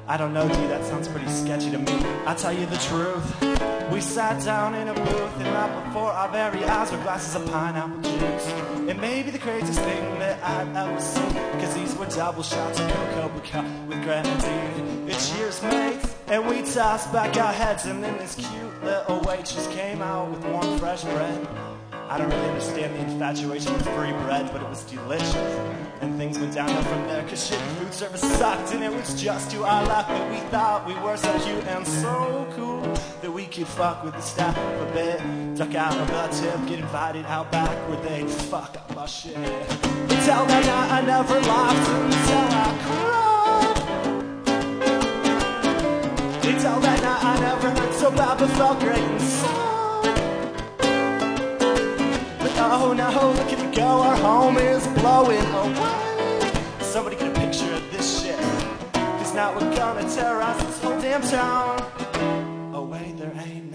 I 0.07 0.17
don't 0.17 0.33
know, 0.33 0.47
D, 0.47 0.55
that 0.73 0.83
sounds 0.85 1.07
pretty 1.07 1.29
sketchy 1.29 1.69
to 1.69 1.77
me. 1.77 1.93
I'll 2.25 2.35
tell 2.35 2.51
you 2.51 2.65
the 2.65 2.77
truth. 2.77 3.66
We 3.91 4.01
sat 4.01 4.43
down 4.43 4.75
in 4.75 4.89
a 4.89 4.93
booth, 4.93 5.39
and 5.39 5.47
right 5.47 5.85
before 5.85 6.11
our 6.11 6.29
very 6.29 6.63
eyes 6.65 6.91
were 6.91 6.97
glasses 6.97 7.35
of 7.35 7.49
pineapple 7.49 8.01
juice. 8.01 8.47
It 8.89 8.99
may 8.99 9.23
be 9.23 9.31
the 9.31 9.39
craziest 9.39 9.79
thing 9.79 10.19
that 10.19 10.43
I've 10.43 10.75
ever 10.75 10.99
seen, 10.99 11.33
cause 11.59 11.73
these 11.73 11.95
were 11.95 12.05
double 12.07 12.43
shots 12.43 12.79
of 12.79 12.91
cocoa 12.91 13.29
we 13.29 13.87
with 13.87 14.03
grenadine. 14.03 15.07
It 15.07 15.17
cheers, 15.17 15.63
mates, 15.63 16.15
and 16.27 16.45
we 16.47 16.63
tossed 16.63 17.13
back 17.13 17.37
our 17.37 17.53
heads, 17.53 17.85
and 17.85 18.03
then 18.03 18.17
this 18.17 18.35
cute 18.35 18.83
little 18.83 19.21
waitress 19.21 19.67
came 19.67 20.01
out 20.01 20.31
with 20.31 20.45
warm, 20.45 20.77
fresh 20.79 21.03
bread. 21.03 21.47
I 22.09 22.17
don't 22.17 22.29
really 22.29 22.47
understand 22.49 22.93
the 22.93 22.99
infatuation 22.99 23.73
with 23.73 23.85
free 23.95 24.11
bread, 24.11 24.51
but 24.51 24.61
it 24.61 24.69
was 24.69 24.83
delicious. 24.83 25.86
And 26.01 26.15
things 26.17 26.37
went 26.37 26.53
downhill 26.53 26.83
from 26.83 27.07
there, 27.07 27.23
cause 27.23 27.49
shitty 27.49 27.75
food 27.77 27.93
service 27.93 28.21
sucked, 28.21 28.73
and 28.73 28.83
it 28.83 28.93
was 28.93 29.19
just 29.19 29.49
to 29.51 29.63
our 29.63 29.83
luck 29.85 30.07
that 30.07 30.31
we 30.31 30.37
thought 30.51 30.85
we 30.87 30.93
were 30.95 31.17
so 31.17 31.39
cute 31.39 31.65
and 31.65 31.87
so 31.87 32.47
cool 32.55 32.81
that 33.21 33.31
we 33.31 33.45
could 33.45 33.67
fuck 33.67 34.03
with 34.03 34.13
the 34.13 34.21
staff 34.21 34.55
a 34.57 34.85
bit. 34.93 35.19
Duck 35.55 35.73
out 35.75 35.97
of 35.97 36.07
the 36.07 36.27
tip, 36.39 36.67
get 36.67 36.79
invited 36.79 37.25
out 37.25 37.51
back 37.51 37.75
where 37.89 37.99
they 38.01 38.27
fuck 38.27 38.77
up 38.77 38.95
our 38.97 39.07
shit. 39.07 39.35
Until 39.35 40.45
that 40.45 40.65
night, 40.65 40.91
I 40.91 41.01
never 41.01 41.39
laughed 41.41 41.89
until 42.05 42.47
I 42.63 42.67
cried. 42.83 43.27
Until 46.45 46.79
that 46.79 47.01
night, 47.01 47.23
I 47.23 47.39
never 47.39 47.69
hurt 47.71 47.93
so 47.95 48.11
bad, 48.11 48.37
but 48.37 48.49
felt 48.51 48.79
great 48.79 48.97
inside. 48.99 49.76
Oh 52.59 52.93
no, 52.93 53.31
look 53.33 53.53
at 53.53 53.59
it 53.59 53.75
go, 53.75 53.83
our 53.83 54.15
home 54.17 54.57
is 54.57 54.85
blowing 54.99 55.45
away. 55.63 56.51
Somebody 56.81 57.15
get 57.15 57.35
a 57.35 57.39
picture 57.39 57.71
of 57.73 57.91
this 57.91 58.21
shit. 58.23 58.39
Cause 58.93 59.33
now 59.33 59.53
we're 59.53 59.75
gonna 59.75 60.09
terrorize 60.09 60.57
this 60.65 60.81
whole 60.81 60.99
damn 60.99 61.21
town. 61.21 61.77
Wait, 62.89 63.17
there 63.17 63.33
ain't 63.45 63.66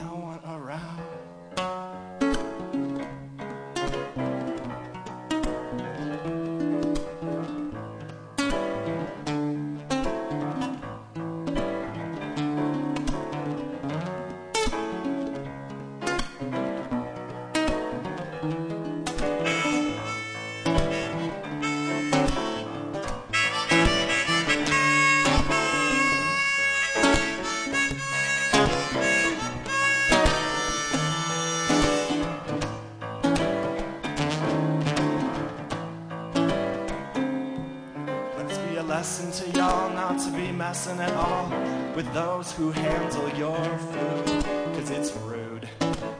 messing 40.73 41.01
at 41.01 41.13
all 41.13 41.51
with 41.95 42.11
those 42.15 42.51
who 42.51 42.71
handle 42.71 43.29
your 43.37 43.63
food. 43.93 44.27
Cause 44.75 44.89
it's 44.89 45.15
rude, 45.17 45.69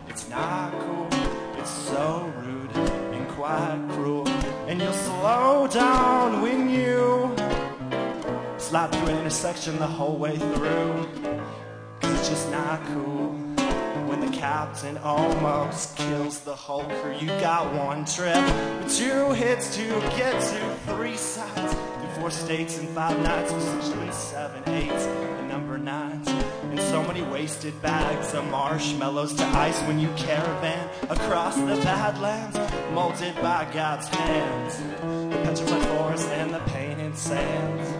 it's 0.09 0.29
not 0.29 0.79
cool, 0.79 1.09
it's 1.57 1.71
so 1.71 2.31
rude 2.37 2.71
and 3.15 3.27
quite 3.29 3.83
cruel. 3.93 4.29
And 4.69 4.79
you'll 4.79 4.93
slow 4.93 5.67
down 5.69 6.43
when 6.43 6.69
you 6.69 7.35
slide 8.59 8.93
through 8.93 9.15
an 9.15 9.21
intersection 9.21 9.79
the 9.79 9.87
whole 9.87 10.19
way 10.19 10.37
through. 10.37 11.09
Cause 12.03 12.13
it's 12.19 12.29
just 12.29 12.51
not 12.51 12.85
cool. 12.89 13.31
When 14.11 14.21
the 14.21 14.37
captain 14.37 14.99
almost 14.99 15.97
kills 15.97 16.41
the 16.41 16.55
whole 16.55 16.85
crew, 16.85 17.17
you 17.19 17.29
got 17.41 17.73
one 17.73 18.05
trip, 18.05 18.35
but 18.35 18.91
two 18.91 19.31
hits 19.33 19.75
to 19.77 19.89
get 20.19 20.39
to 20.39 20.77
three 20.93 21.17
sides, 21.17 21.75
four 22.23 22.31
states 22.31 22.79
in 22.79 22.87
five 22.95 23.19
nights, 23.19 23.51
essentially 23.53 24.13
seven, 24.13 24.63
eight, 24.69 24.93
and 24.93 25.49
number 25.49 25.77
nines. 25.77 26.29
And 26.29 26.79
so 26.79 27.03
many 27.03 27.21
wasted 27.23 27.75
bags 27.83 28.33
of 28.33 28.49
marshmallows 28.49 29.35
to 29.35 29.45
ice 29.45 29.83
when 29.89 29.99
you 29.99 30.09
caravan 30.17 30.89
across 31.11 31.57
the 31.57 31.75
badlands, 31.83 32.57
molded 32.93 33.35
by 33.43 33.69
God's 33.75 34.07
hands. 34.07 34.77
The 35.35 35.41
petrified 35.43 35.85
forest 35.89 36.29
and 36.29 36.55
the 36.55 36.61
painted 36.61 37.19
sands. 37.19 37.91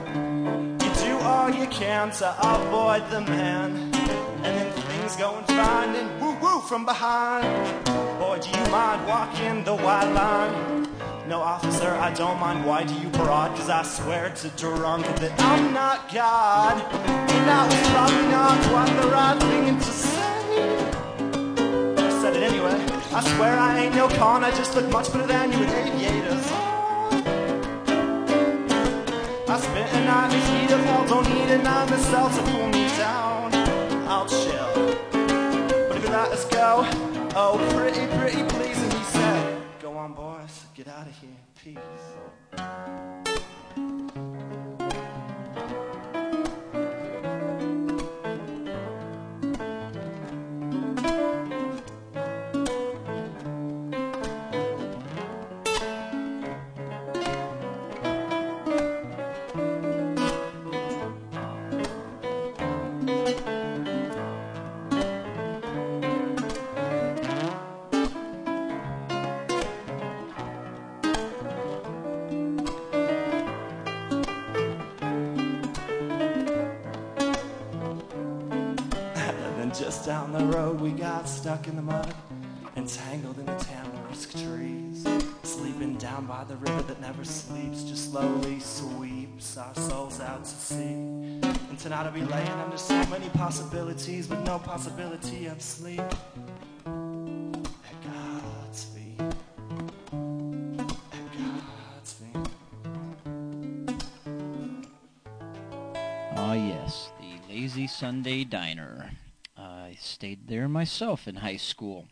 You 0.85 1.05
do 1.05 1.19
all 1.19 1.51
you 1.51 1.67
can 1.67 2.13
to 2.13 2.29
avoid 2.55 3.11
the 3.11 3.23
man. 3.23 3.75
And 4.45 4.57
then 4.57 4.71
things 4.71 5.17
go 5.17 5.35
and 5.35 5.47
fine 5.49 5.97
and 5.97 6.21
woo 6.21 6.35
woo 6.41 6.61
from 6.61 6.85
behind. 6.85 7.45
Boy, 8.21 8.39
do 8.39 8.51
you 8.57 8.71
mind 8.71 9.05
walking 9.09 9.65
the 9.65 9.75
white 9.75 10.13
line? 10.13 10.82
No, 11.33 11.41
officer, 11.41 11.89
I 11.89 12.13
don't 12.13 12.39
mind. 12.39 12.67
Why 12.67 12.85
do 12.85 12.93
you 12.93 13.09
broad? 13.09 13.57
Cause 13.57 13.71
I 13.71 13.83
swear 13.85 14.29
to 14.29 14.49
drunk 14.51 15.07
that 15.17 15.33
I'm 15.41 15.73
not 15.73 16.13
God. 16.13 16.77
And 16.77 17.49
that 17.49 17.65
was 17.73 17.83
probably 17.89 18.27
not 18.29 18.57
quite 18.69 18.93
the 19.01 19.09
right 19.09 19.39
thing 19.41 19.79
to 19.79 19.93
say. 20.05 20.37
I 22.05 22.21
said 22.21 22.37
it 22.37 22.43
anyway. 22.43 22.77
I 23.15 23.23
swear 23.35 23.59
I 23.59 23.79
ain't 23.79 23.95
no 23.95 24.09
con, 24.09 24.45
I 24.45 24.51
just 24.51 24.77
look 24.77 24.87
much 24.93 25.11
better 25.11 25.27
than 25.27 25.53
you 25.53 25.61
with 25.61 25.73
aviators. 25.73 26.47
I 29.49 29.59
spent 29.59 29.89
a 29.91 30.05
night 30.05 30.35
in 30.35 30.39
the 30.39 30.47
heat 30.49 30.71
of 30.71 30.85
hell, 30.85 31.07
don't 31.07 31.27
need 31.31 31.49
a 31.49 31.63
nine 31.63 31.89
myself 31.89 32.37
to 32.37 32.43
pull 32.53 32.67
me 32.67 32.87
down. 32.99 33.55
I'll 34.07 34.29
chill. 34.29 34.71
But 35.89 35.97
if 35.97 36.05
you 36.05 36.11
let 36.11 36.31
us 36.31 36.45
go, 36.45 36.85
oh, 37.35 37.57
pretty, 37.75 38.07
pretty 38.19 38.43
please, 38.53 38.83
and 38.83 38.93
Go 38.93 39.22
on, 40.03 40.15
boys, 40.15 40.65
get 40.75 40.89
out 40.89 41.07
of 41.07 41.15
here, 41.15 41.31
peace. 41.63 43.42
Road, 80.73 80.81
we 80.81 80.91
got 80.91 81.29
stuck 81.29 81.69
in 81.69 81.77
the 81.77 81.83
mud, 81.83 82.15
entangled 82.77 83.39
in 83.39 83.47
the 83.47 83.53
tamarisk 83.53 84.33
trees. 84.33 85.07
Sleeping 85.43 85.97
down 85.97 86.27
by 86.27 86.45
the 86.45 86.57
river 86.57 86.83
that 86.83 87.01
never 87.01 87.25
sleeps, 87.25 87.85
just 87.85 88.11
slowly 88.11 88.59
sweeps 88.61 89.57
our 89.57 89.75
souls 89.75 90.21
out 90.21 90.45
to 90.45 90.51
sea. 90.51 90.83
And 90.83 91.79
tonight 91.79 92.07
I'll 92.07 92.13
be 92.13 92.23
laying 92.23 92.49
under 92.49 92.79
so 92.79 92.95
many 93.07 93.29
possibilities, 93.31 94.29
with 94.29 94.45
no 94.45 94.59
possibility 94.59 95.47
of 95.47 95.61
sleep. 95.61 96.01
Ah, 106.35 106.55
yes, 106.55 107.11
the 107.21 107.55
Lazy 107.55 107.87
Sunday 107.87 108.45
Diner. 108.45 109.11
I 109.83 109.97
stayed 110.01 110.47
there 110.47 110.69
myself 110.69 111.27
in 111.27 111.37
high 111.37 111.57
school. 111.57 112.07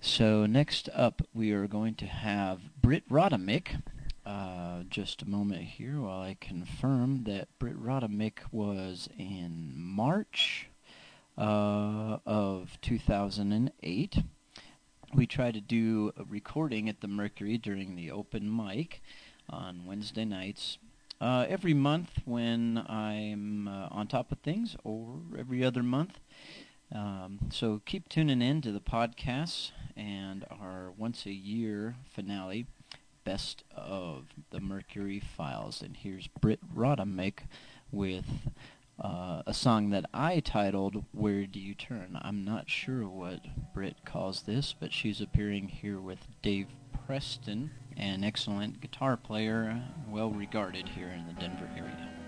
So 0.00 0.46
next 0.46 0.88
up, 0.94 1.22
we 1.34 1.50
are 1.50 1.66
going 1.66 1.96
to 1.96 2.06
have 2.06 2.60
Britt 2.80 3.08
Rodamick. 3.08 3.82
Uh, 4.24 4.84
just 4.88 5.20
a 5.20 5.28
moment 5.28 5.62
here 5.62 6.00
while 6.00 6.20
I 6.20 6.36
confirm 6.40 7.24
that 7.24 7.48
Britt 7.58 7.82
Rodamick 7.82 8.38
was 8.52 9.08
in 9.18 9.72
March 9.74 10.68
uh, 11.36 12.18
of 12.24 12.78
2008. 12.80 14.18
We 15.12 15.26
try 15.26 15.50
to 15.50 15.60
do 15.60 16.12
a 16.16 16.22
recording 16.22 16.88
at 16.88 17.00
the 17.00 17.08
Mercury 17.08 17.58
during 17.58 17.96
the 17.96 18.12
open 18.12 18.54
mic 18.54 19.02
on 19.50 19.84
Wednesday 19.84 20.24
nights 20.24 20.78
uh, 21.20 21.46
every 21.48 21.74
month 21.74 22.10
when 22.24 22.84
I'm 22.88 23.66
uh, 23.66 23.88
on 23.90 24.06
top 24.06 24.30
of 24.30 24.38
things, 24.38 24.76
or 24.84 25.20
every 25.38 25.64
other 25.64 25.82
month. 25.82 26.20
Um, 26.94 27.40
so 27.50 27.82
keep 27.84 28.08
tuning 28.08 28.40
in 28.40 28.60
to 28.62 28.70
the 28.70 28.80
podcasts 28.80 29.72
and 29.96 30.44
our 30.48 30.92
once 30.96 31.26
a 31.26 31.32
year 31.32 31.96
finale, 32.08 32.66
Best 33.24 33.64
of 33.74 34.26
the 34.50 34.60
Mercury 34.60 35.20
Files. 35.20 35.82
And 35.82 35.96
here's 35.96 36.28
Britt 36.28 36.60
Rodamick 36.72 37.40
with 37.90 38.26
uh, 39.02 39.42
a 39.44 39.52
song 39.52 39.90
that 39.90 40.04
I 40.14 40.38
titled 40.38 41.04
Where 41.10 41.46
Do 41.46 41.58
You 41.58 41.74
Turn? 41.74 42.18
I'm 42.22 42.44
not 42.44 42.70
sure 42.70 43.08
what 43.08 43.40
Britt 43.74 44.04
calls 44.04 44.42
this, 44.42 44.74
but 44.78 44.92
she's 44.92 45.20
appearing 45.20 45.68
here 45.68 46.00
with 46.00 46.28
Dave 46.42 46.68
Preston, 47.06 47.72
an 47.96 48.22
excellent 48.22 48.80
guitar 48.80 49.16
player, 49.16 49.82
well 50.08 50.30
regarded 50.30 50.88
here 50.90 51.08
in 51.08 51.26
the 51.26 51.40
Denver 51.40 51.68
area. 51.76 52.23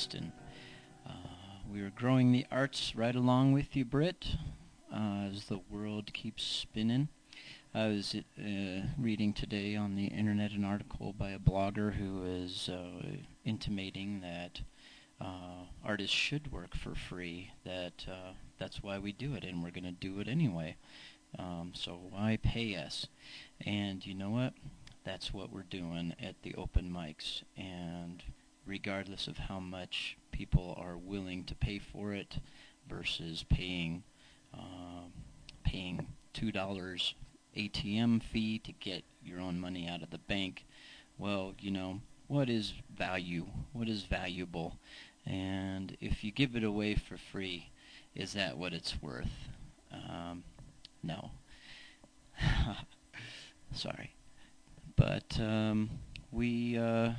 Preston. 0.00 0.32
Uh, 1.06 1.10
we 1.70 1.82
are 1.82 1.90
growing 1.90 2.32
the 2.32 2.46
arts 2.50 2.96
right 2.96 3.14
along 3.14 3.52
with 3.52 3.76
you, 3.76 3.84
Britt, 3.84 4.28
uh, 4.90 5.28
as 5.30 5.44
the 5.44 5.60
world 5.68 6.14
keeps 6.14 6.42
spinning. 6.42 7.08
I 7.74 7.88
was 7.88 8.14
uh, 8.14 8.86
reading 8.98 9.34
today 9.34 9.76
on 9.76 9.96
the 9.96 10.06
internet 10.06 10.52
an 10.52 10.64
article 10.64 11.12
by 11.12 11.32
a 11.32 11.38
blogger 11.38 11.92
who 11.92 12.24
is 12.24 12.70
uh, 12.70 13.18
intimating 13.44 14.22
that 14.22 14.62
uh, 15.20 15.66
artists 15.84 16.16
should 16.16 16.50
work 16.50 16.74
for 16.74 16.94
free. 16.94 17.50
That 17.66 18.06
that's 18.58 18.82
why 18.82 18.98
we 18.98 19.12
do 19.12 19.34
it, 19.34 19.44
and 19.44 19.62
we're 19.62 19.70
going 19.70 19.84
to 19.84 19.92
do 19.92 20.18
it 20.20 20.28
anyway. 20.28 20.76
Um, 21.38 21.72
so 21.74 22.00
why 22.08 22.38
pay 22.42 22.74
us? 22.74 23.06
And 23.66 24.06
you 24.06 24.14
know 24.14 24.30
what? 24.30 24.54
That's 25.04 25.34
what 25.34 25.52
we're 25.52 25.62
doing 25.62 26.14
at 26.18 26.40
the 26.40 26.54
open 26.54 26.90
mics. 26.90 27.42
And 27.54 28.22
regardless 28.66 29.26
of 29.26 29.38
how 29.38 29.60
much 29.60 30.16
people 30.32 30.76
are 30.80 30.96
willing 30.96 31.44
to 31.44 31.54
pay 31.54 31.78
for 31.78 32.12
it 32.12 32.38
versus 32.88 33.44
paying 33.48 34.02
uh, 34.54 35.08
paying 35.64 36.06
two 36.32 36.50
dollars 36.50 37.14
ATM 37.56 38.22
fee 38.22 38.58
to 38.58 38.72
get 38.72 39.04
your 39.24 39.40
own 39.40 39.60
money 39.60 39.88
out 39.88 40.02
of 40.02 40.10
the 40.10 40.18
bank, 40.18 40.64
well, 41.18 41.54
you 41.60 41.70
know, 41.70 42.00
what 42.26 42.48
is 42.48 42.74
value? 42.94 43.46
What 43.72 43.88
is 43.88 44.04
valuable? 44.04 44.78
And 45.26 45.96
if 46.00 46.24
you 46.24 46.32
give 46.32 46.56
it 46.56 46.64
away 46.64 46.94
for 46.94 47.16
free, 47.16 47.70
is 48.14 48.32
that 48.32 48.56
what 48.56 48.72
it's 48.72 49.00
worth? 49.02 49.48
Um, 49.92 50.44
no. 51.02 51.30
Sorry 53.72 54.14
but 55.00 55.40
um, 55.40 55.88
we 56.30 56.76
uh, 56.76 57.12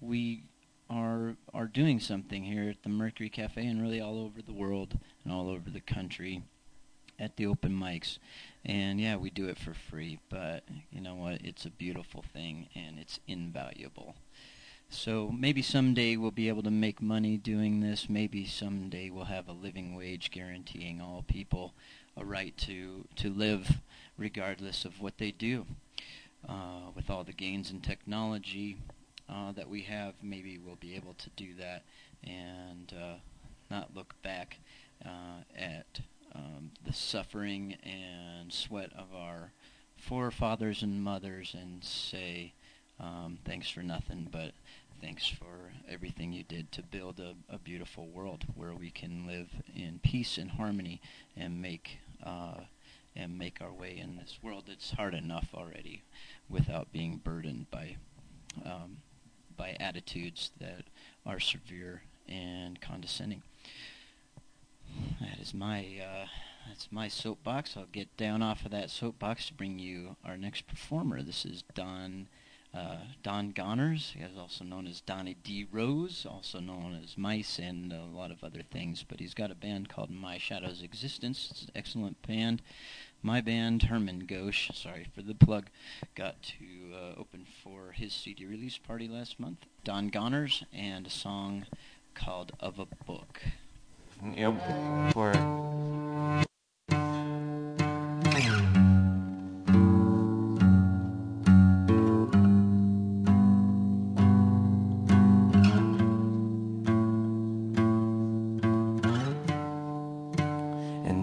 we 0.00 0.42
are 0.90 1.36
are 1.52 1.66
doing 1.66 2.00
something 2.00 2.44
here 2.44 2.68
at 2.70 2.82
the 2.82 2.88
Mercury 2.88 3.28
Cafe 3.28 3.64
and 3.66 3.82
really 3.82 4.00
all 4.00 4.18
over 4.18 4.40
the 4.40 4.52
world 4.52 4.98
and 5.24 5.32
all 5.32 5.48
over 5.48 5.70
the 5.70 5.80
country 5.80 6.42
at 7.18 7.36
the 7.36 7.46
open 7.46 7.72
mics. 7.72 8.18
And 8.64 9.00
yeah, 9.00 9.16
we 9.16 9.30
do 9.30 9.48
it 9.48 9.58
for 9.58 9.74
free, 9.74 10.18
but 10.28 10.64
you 10.90 11.00
know 11.00 11.14
what? 11.14 11.40
It's 11.42 11.64
a 11.64 11.70
beautiful 11.70 12.24
thing 12.32 12.68
and 12.74 12.98
it's 12.98 13.20
invaluable. 13.26 14.14
So 14.90 15.30
maybe 15.36 15.60
someday 15.60 16.16
we'll 16.16 16.30
be 16.30 16.48
able 16.48 16.62
to 16.62 16.70
make 16.70 17.02
money 17.02 17.36
doing 17.36 17.80
this. 17.80 18.08
Maybe 18.08 18.46
someday 18.46 19.10
we'll 19.10 19.24
have 19.24 19.48
a 19.48 19.52
living 19.52 19.94
wage 19.94 20.30
guaranteeing 20.30 21.00
all 21.00 21.24
people 21.26 21.74
a 22.16 22.24
right 22.24 22.56
to 22.56 23.06
to 23.16 23.30
live 23.30 23.78
regardless 24.16 24.84
of 24.84 25.00
what 25.00 25.18
they 25.18 25.30
do 25.30 25.66
uh, 26.48 26.90
with 26.94 27.10
all 27.10 27.22
the 27.22 27.32
gains 27.32 27.70
in 27.70 27.80
technology 27.80 28.76
uh, 29.28 29.52
that 29.52 29.68
we 29.68 29.82
have, 29.82 30.14
maybe 30.22 30.58
we'll 30.58 30.76
be 30.76 30.94
able 30.94 31.14
to 31.14 31.30
do 31.36 31.54
that 31.54 31.84
and 32.24 32.92
uh, 32.98 33.14
not 33.70 33.94
look 33.94 34.14
back 34.22 34.58
uh, 35.04 35.42
at 35.56 36.00
um, 36.34 36.70
the 36.86 36.92
suffering 36.92 37.76
and 37.82 38.52
sweat 38.52 38.90
of 38.96 39.14
our 39.14 39.52
forefathers 39.96 40.82
and 40.82 41.02
mothers 41.02 41.54
and 41.58 41.82
say, 41.84 42.52
um, 43.00 43.38
thanks 43.44 43.68
for 43.68 43.82
nothing, 43.82 44.28
but 44.30 44.52
thanks 45.00 45.28
for 45.28 45.72
everything 45.88 46.32
you 46.32 46.42
did 46.42 46.72
to 46.72 46.82
build 46.82 47.20
a, 47.20 47.34
a 47.52 47.58
beautiful 47.58 48.08
world 48.08 48.44
where 48.54 48.74
we 48.74 48.90
can 48.90 49.26
live 49.26 49.48
in 49.74 50.00
peace 50.02 50.38
and 50.38 50.52
harmony 50.52 51.00
and 51.36 51.60
make 51.62 51.98
uh, 52.24 52.54
and 53.14 53.36
make 53.38 53.60
our 53.60 53.72
way 53.72 53.96
in 53.96 54.16
this 54.16 54.38
world 54.42 54.64
that's 54.68 54.92
hard 54.92 55.14
enough 55.14 55.48
already 55.54 56.02
without 56.48 56.92
being 56.92 57.16
burdened 57.16 57.68
by 57.70 57.96
um, 58.64 58.98
by 59.58 59.76
attitudes 59.78 60.52
that 60.58 60.84
are 61.26 61.38
severe 61.38 62.02
and 62.26 62.80
condescending. 62.80 63.42
That 65.20 65.38
is 65.38 65.52
my 65.52 65.84
uh, 66.00 66.26
that's 66.66 66.88
my 66.90 67.08
soapbox. 67.08 67.76
I'll 67.76 67.86
get 67.92 68.16
down 68.16 68.40
off 68.40 68.64
of 68.64 68.70
that 68.70 68.88
soapbox 68.88 69.48
to 69.48 69.54
bring 69.54 69.78
you 69.78 70.16
our 70.24 70.38
next 70.38 70.66
performer. 70.66 71.22
This 71.22 71.44
is 71.44 71.62
Don 71.74 72.28
uh, 72.74 72.96
Don 73.22 73.52
Goners, 73.52 74.12
he 74.12 74.22
is 74.22 74.36
also 74.36 74.62
known 74.62 74.86
as 74.86 75.00
Donnie 75.00 75.36
D. 75.42 75.66
Rose, 75.70 76.26
also 76.28 76.60
known 76.60 77.00
as 77.02 77.16
Mice, 77.16 77.58
and 77.58 77.92
a 77.92 78.04
lot 78.04 78.30
of 78.30 78.44
other 78.44 78.62
things. 78.62 79.04
But 79.08 79.20
he's 79.20 79.32
got 79.32 79.50
a 79.50 79.54
band 79.54 79.88
called 79.88 80.10
My 80.10 80.36
Shadow's 80.36 80.82
Existence. 80.82 81.48
It's 81.50 81.62
an 81.62 81.70
excellent 81.74 82.20
band. 82.26 82.60
My 83.22 83.40
band, 83.40 83.84
Herman 83.84 84.26
Gosh, 84.26 84.70
sorry 84.74 85.06
for 85.12 85.22
the 85.22 85.34
plug, 85.34 85.66
got 86.14 86.40
to 86.42 86.94
uh, 86.94 87.20
open 87.20 87.46
for 87.64 87.92
his 87.92 88.12
CD 88.12 88.46
release 88.46 88.78
party 88.78 89.08
last 89.08 89.40
month. 89.40 89.66
Don 89.82 90.08
Goners 90.08 90.64
and 90.72 91.06
a 91.06 91.10
song 91.10 91.66
called 92.14 92.52
Of 92.60 92.78
a 92.78 92.86
Book. 93.04 93.42
Yep. 94.36 95.12
For 95.12 95.32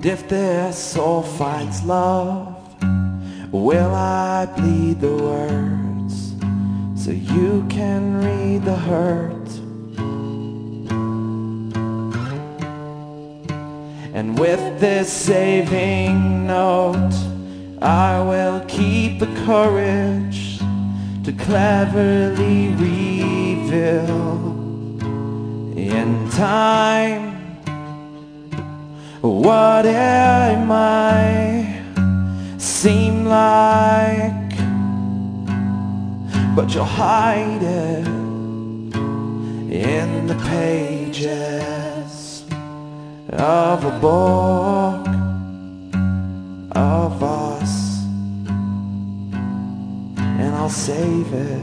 if 0.06 0.28
this 0.28 0.78
soul 0.78 1.24
finds 1.24 1.84
love, 1.84 2.56
will 3.51 3.95
I 3.95 4.45
bleed 4.45 5.01
the 5.01 5.16
words 5.16 6.36
so 6.95 7.12
you 7.12 7.66
can 7.70 8.18
read 8.24 8.64
the 8.66 8.76
hurt? 8.76 9.49
And 14.14 14.38
with 14.38 14.80
this 14.80 15.12
saving 15.12 16.45
note, 16.45 17.14
I 17.82 18.22
will 18.22 18.64
keep 18.68 19.20
the 19.20 19.34
courage 19.45 20.60
to 21.24 21.34
cleverly 21.34 22.70
reveal 22.70 24.06
in 25.76 26.30
time 26.30 27.24
what 29.30 29.86
it 29.86 30.57
might 30.65 31.82
seem 32.57 33.26
like, 33.26 34.32
but 36.55 36.73
you'll 36.73 36.86
hide 36.86 37.61
it 37.61 38.07
in 39.71 40.28
the 40.28 40.36
pages 40.49 42.43
of 43.34 43.84
a 43.84 43.99
book 43.99 45.07
of 46.76 47.23
us, 47.23 48.03
and 50.17 50.55
I'll 50.55 50.69
save 50.69 51.34
it. 51.34 51.61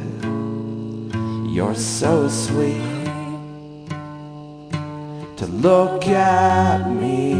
You're 1.54 1.74
so 1.74 2.28
sweet 2.28 2.80
to 5.36 5.46
look 5.46 6.06
at 6.08 6.88
me 6.90 7.31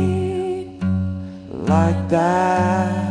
like 1.72 2.08
that. 2.10 3.01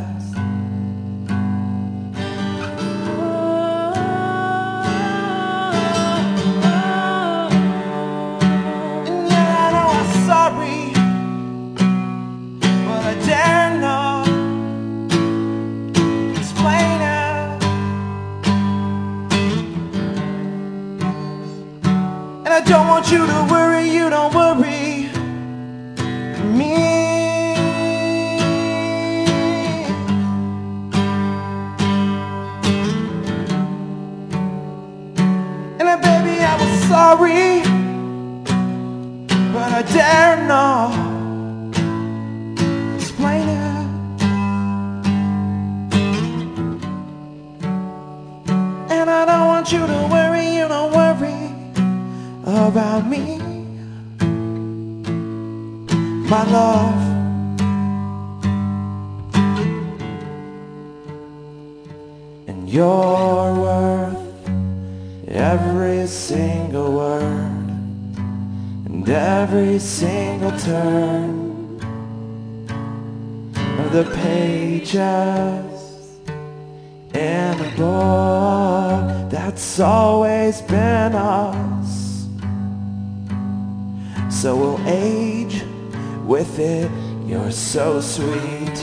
So 87.62 88.01
sweet 88.01 88.76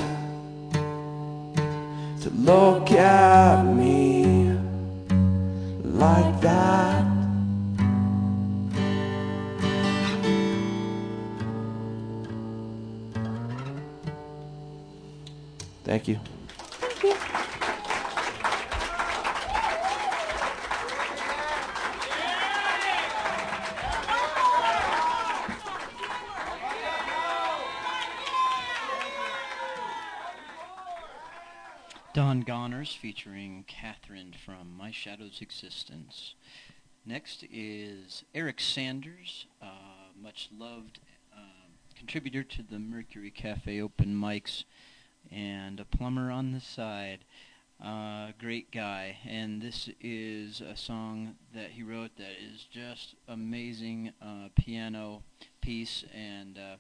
to 2.23 2.31
look 2.37 2.91
at 2.93 3.65
me 3.65 4.53
like 5.83 6.41
that. 6.41 7.05
Thank 15.85 16.09
you. 16.09 16.38
Featuring 32.87 33.65
Catherine 33.67 34.33
from 34.45 34.77
My 34.77 34.93
Shadow's 34.93 35.41
Existence. 35.41 36.37
Next 37.05 37.45
is 37.53 38.23
Eric 38.33 38.61
Sanders, 38.61 39.47
uh, 39.61 40.13
much 40.17 40.49
loved 40.57 41.01
uh, 41.37 41.71
contributor 41.97 42.45
to 42.45 42.63
the 42.63 42.79
Mercury 42.79 43.33
Cafe 43.33 43.83
open 43.83 44.15
mics 44.15 44.63
and 45.29 45.81
a 45.81 45.85
plumber 45.85 46.31
on 46.31 46.53
the 46.53 46.61
side. 46.61 47.25
Uh, 47.85 48.29
great 48.39 48.71
guy. 48.71 49.19
And 49.27 49.61
this 49.61 49.91
is 50.01 50.61
a 50.61 50.77
song 50.77 51.35
that 51.53 51.71
he 51.71 51.83
wrote 51.83 52.17
that 52.17 52.37
is 52.41 52.63
just 52.63 53.17
amazing 53.27 54.13
uh, 54.23 54.51
piano 54.55 55.25
piece 55.61 56.05
and 56.15 56.57
uh, 56.57 56.77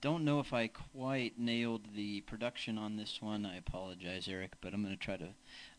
don't 0.00 0.24
know 0.24 0.40
if 0.40 0.52
I 0.52 0.68
quite 0.68 1.38
nailed 1.38 1.94
the 1.94 2.20
production 2.22 2.78
on 2.78 2.96
this 2.96 3.20
one. 3.20 3.46
I 3.46 3.56
apologize, 3.56 4.28
Eric, 4.28 4.52
but 4.60 4.74
I'm 4.74 4.82
going 4.82 4.94
to 4.94 5.00
try 5.00 5.16
to 5.16 5.28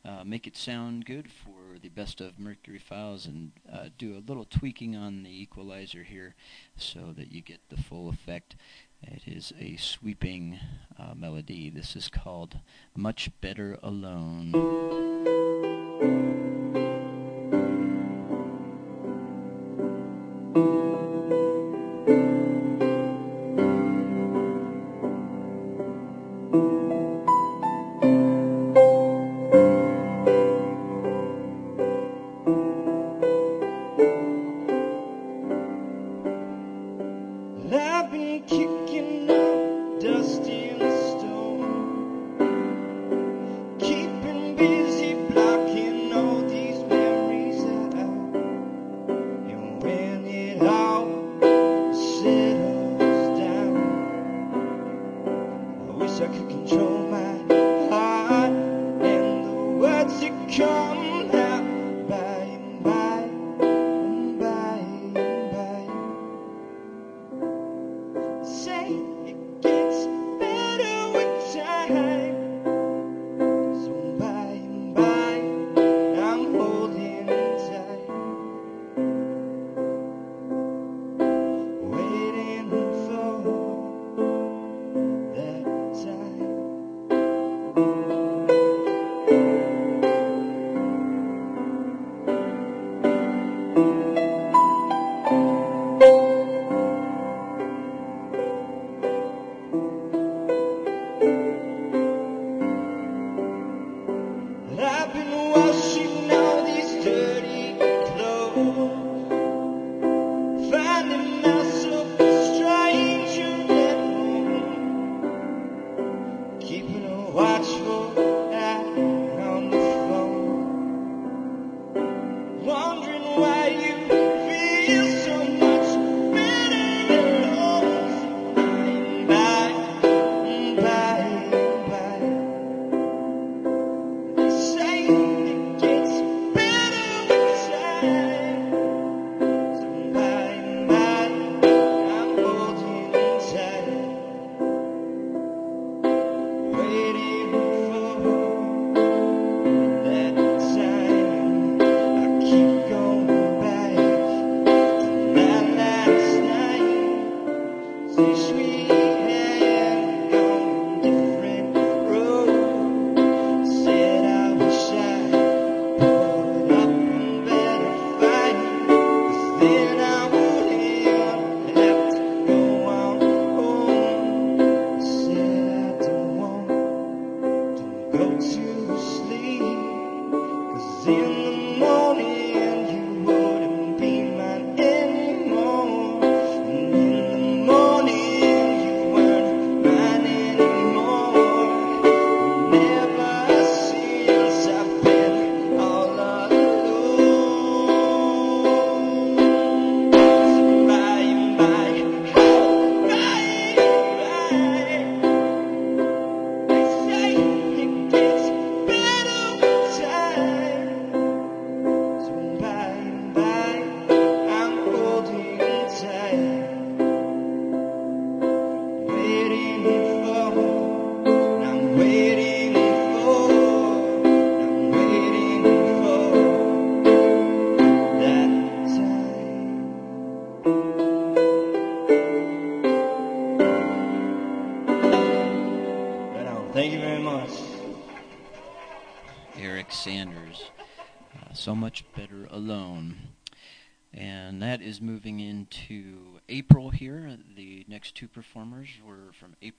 uh, 0.05 0.23
make 0.23 0.47
it 0.47 0.55
sound 0.55 1.05
good 1.05 1.31
for 1.31 1.77
the 1.81 1.89
best 1.89 2.21
of 2.21 2.39
Mercury 2.39 2.79
Files 2.79 3.25
and 3.25 3.51
uh, 3.71 3.89
do 3.97 4.17
a 4.17 4.23
little 4.27 4.45
tweaking 4.45 4.95
on 4.95 5.23
the 5.23 5.41
equalizer 5.41 6.03
here 6.03 6.35
so 6.75 7.13
that 7.17 7.31
you 7.31 7.41
get 7.41 7.59
the 7.69 7.77
full 7.77 8.09
effect. 8.09 8.55
It 9.03 9.23
is 9.27 9.53
a 9.59 9.75
sweeping 9.77 10.59
uh, 10.97 11.13
melody. 11.15 11.69
This 11.69 11.95
is 11.95 12.09
called 12.09 12.59
Much 12.95 13.29
Better 13.41 13.77
Alone. 13.83 14.53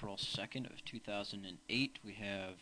April 0.08 0.16
2nd 0.16 0.72
of 0.72 0.82
2008. 0.86 1.98
We 2.02 2.14
have 2.14 2.54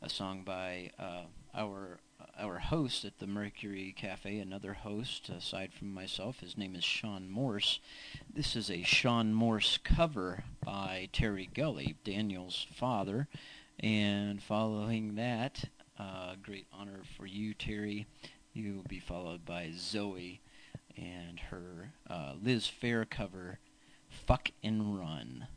a 0.00 0.08
song 0.08 0.44
by 0.44 0.92
uh, 1.00 1.22
our 1.52 1.98
our 2.38 2.60
host 2.60 3.04
at 3.04 3.18
the 3.18 3.26
Mercury 3.26 3.92
Cafe, 3.96 4.38
another 4.38 4.72
host 4.74 5.28
aside 5.28 5.72
from 5.74 5.92
myself. 5.92 6.38
His 6.38 6.56
name 6.56 6.76
is 6.76 6.84
Sean 6.84 7.28
Morse. 7.28 7.80
This 8.32 8.54
is 8.54 8.70
a 8.70 8.84
Sean 8.84 9.34
Morse 9.34 9.80
cover 9.82 10.44
by 10.64 11.08
Terry 11.12 11.50
Gully, 11.52 11.96
Daniel's 12.04 12.68
father. 12.72 13.26
And 13.80 14.40
following 14.40 15.16
that, 15.16 15.64
uh, 15.98 16.36
great 16.40 16.68
honor 16.72 17.00
for 17.16 17.26
you, 17.26 17.52
Terry. 17.52 18.06
You 18.52 18.76
will 18.76 18.86
be 18.88 19.00
followed 19.00 19.44
by 19.44 19.72
Zoe 19.76 20.40
and 20.96 21.40
her 21.50 21.94
uh, 22.08 22.34
Liz 22.40 22.70
Phair 22.70 23.10
cover, 23.10 23.58
Fuck 24.08 24.52
and 24.62 24.96
Run. 24.96 25.48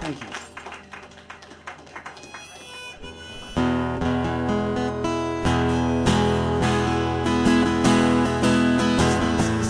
Thank 0.00 0.20
you. 0.20 0.26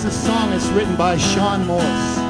This 0.03 0.25
song 0.27 0.53
is 0.53 0.69
written 0.71 0.97
by 0.97 1.17
Sean 1.17 1.67
Morse. 1.67 2.22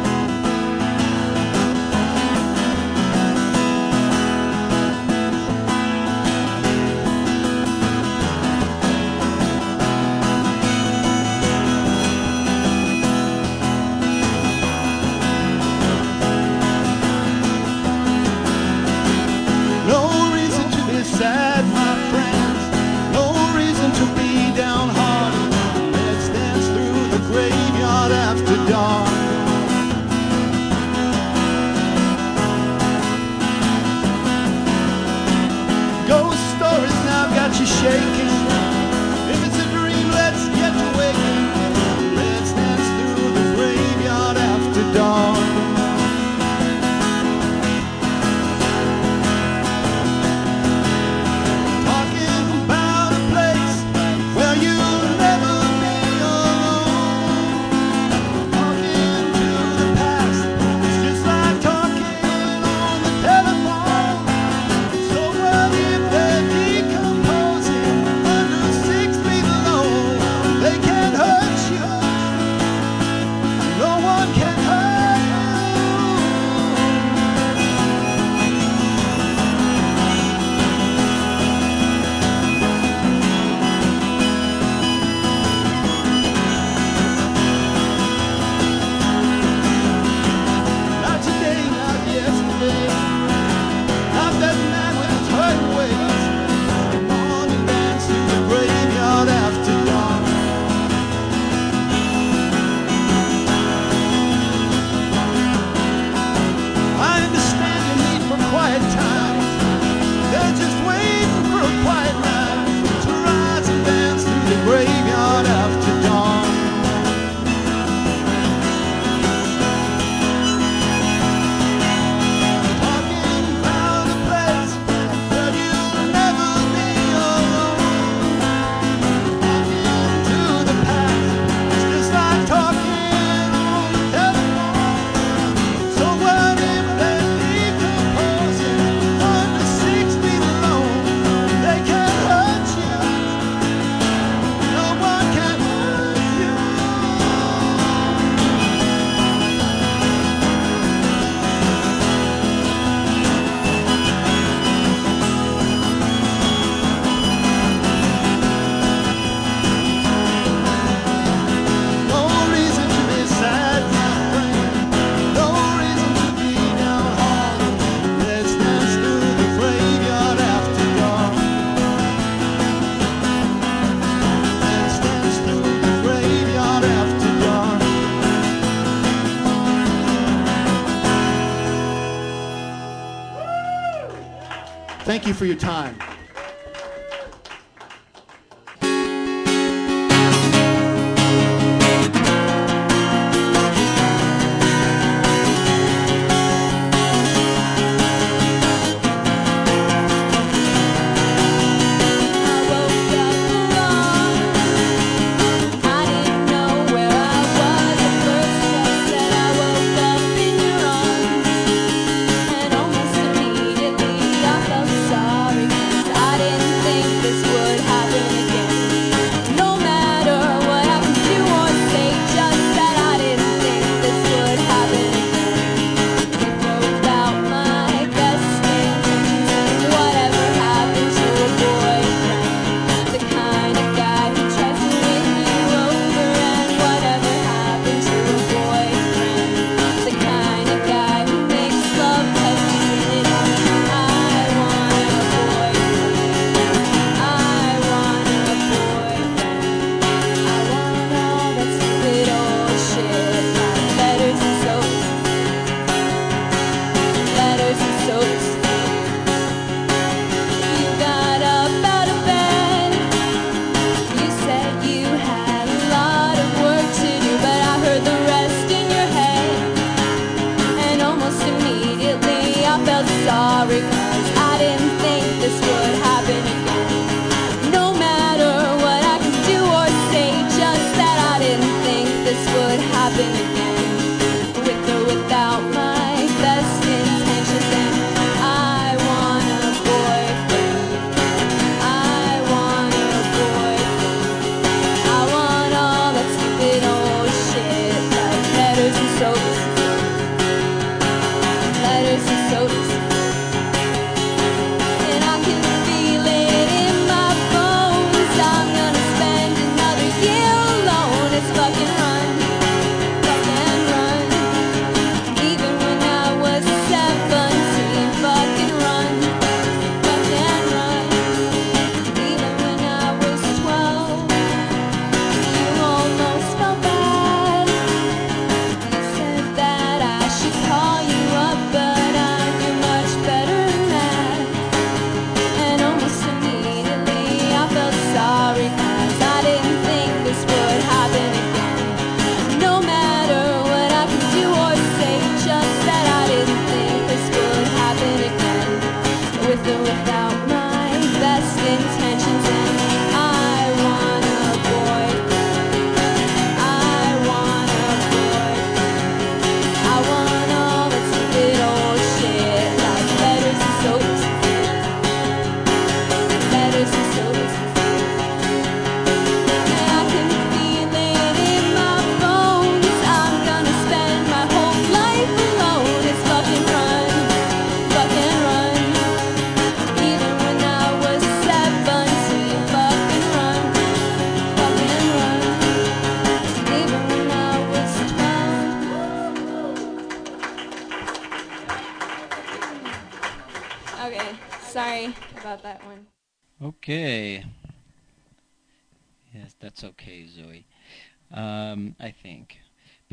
for 185.42 185.46
your 185.46 185.56
time. 185.56 186.11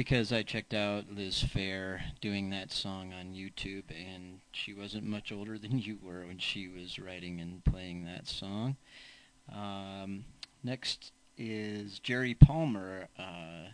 because 0.10 0.34
I 0.34 0.42
checked 0.42 0.74
out 0.74 1.06
Liz 1.14 1.44
Phair 1.44 2.02
doing 2.20 2.50
that 2.50 2.72
song 2.72 3.14
on 3.14 3.36
YouTube, 3.36 3.84
and 3.92 4.40
she 4.52 4.74
wasn't 4.74 5.04
much 5.04 5.32
older 5.32 5.60
than 5.60 5.78
you 5.78 6.00
were 6.02 6.26
when 6.26 6.40
she 6.40 6.68
was 6.68 6.98
writing 6.98 7.40
and 7.40 7.64
playing 7.64 8.06
that 8.06 8.28
song. 8.28 8.76
Um, 9.54 10.26
next 10.64 11.12
is 11.38 12.00
Jerry 12.00 12.34
Palmer. 12.34 13.08
Uh, 13.20 13.70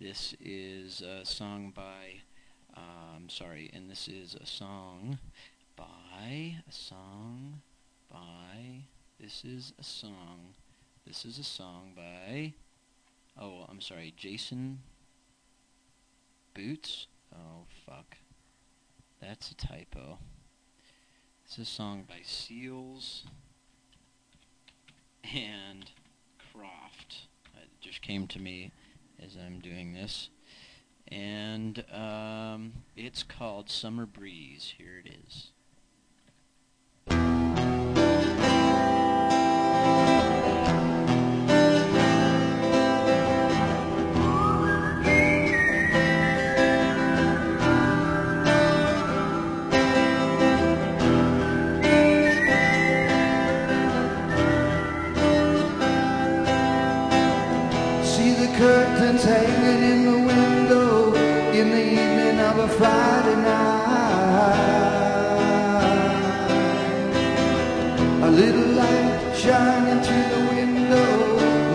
this 0.00 0.34
is 0.40 1.00
a 1.00 1.24
song 1.24 1.72
by, 1.72 2.22
um, 2.76 3.28
sorry, 3.28 3.70
and 3.72 3.88
this 3.88 4.08
is 4.08 4.34
a 4.34 4.46
song 4.46 5.20
by, 5.76 6.56
a 6.68 6.72
song 6.72 7.62
by, 8.10 8.82
this 9.20 9.44
is 9.44 9.74
a 9.78 9.84
song, 9.84 10.54
this 11.06 11.24
is 11.24 11.38
a 11.38 11.44
song 11.44 11.92
by, 11.94 12.52
oh, 13.40 13.64
I'm 13.68 13.80
sorry, 13.80 14.12
Jason 14.16 14.80
Boots? 16.54 17.06
Oh, 17.34 17.64
fuck. 17.86 18.16
That's 19.20 19.50
a 19.50 19.54
typo. 19.54 20.18
It's 21.44 21.56
a 21.56 21.64
song 21.64 22.04
by 22.06 22.20
Seals 22.24 23.24
and 25.24 25.90
Croft. 26.52 27.28
It 27.56 27.68
just 27.80 28.02
came 28.02 28.26
to 28.28 28.38
me 28.38 28.70
as 29.24 29.36
I'm 29.36 29.60
doing 29.60 29.94
this. 29.94 30.28
And 31.08 31.84
um, 31.92 32.72
it's 32.96 33.22
called 33.22 33.70
Summer 33.70 34.04
Breeze. 34.04 34.74
Here 34.76 35.02
it 35.04 35.10
is. 35.26 35.51
hanging 59.42 59.82
in 59.92 60.04
the 60.04 60.18
window 60.32 61.14
in 61.52 61.70
the 61.70 61.84
evening 62.00 62.38
of 62.40 62.58
a 62.58 62.68
Friday 62.78 63.36
night. 63.36 64.62
A 68.28 68.30
little 68.30 68.68
light 68.80 69.34
shining 69.36 70.00
through 70.04 70.28
the 70.34 70.42
window 70.54 71.10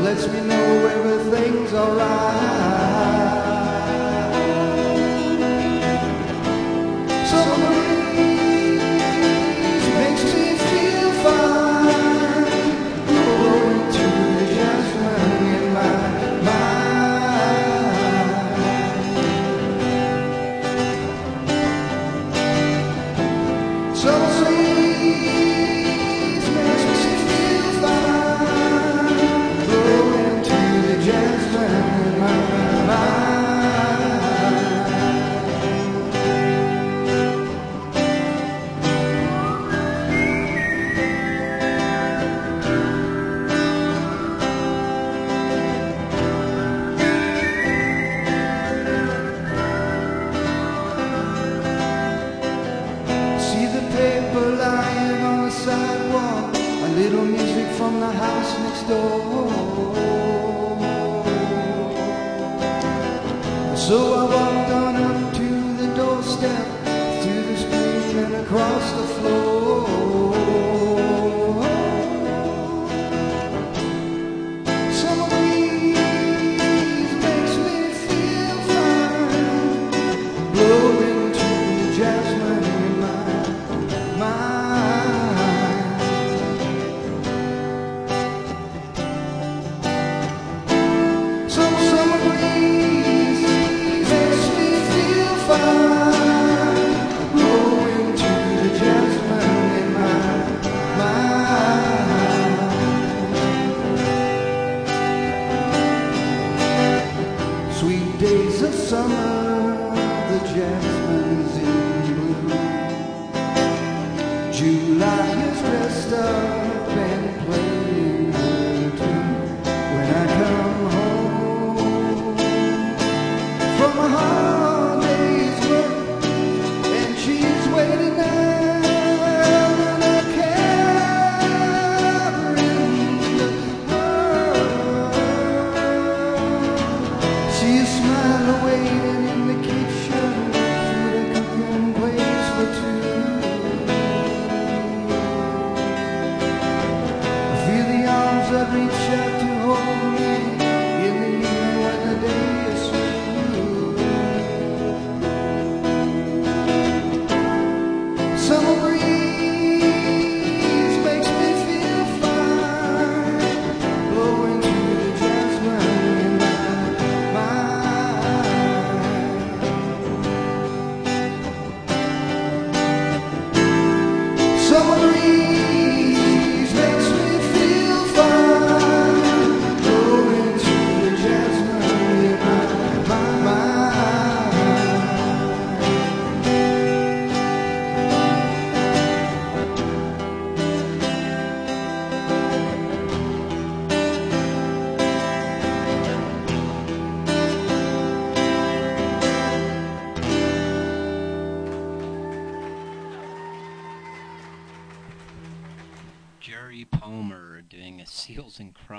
lets 0.01 0.26
me 0.28 0.39
know 0.41 0.70
everything's 0.97 1.74
alright. 1.74 2.96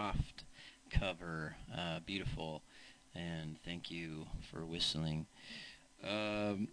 soft 0.09 0.45
cover. 0.91 1.57
Uh, 1.77 2.01
beautiful. 2.07 2.63
And 3.15 3.57
thank 3.65 3.91
you 3.91 4.27
for 4.51 4.65
whistling. 4.65 5.27
Um, 6.05 6.69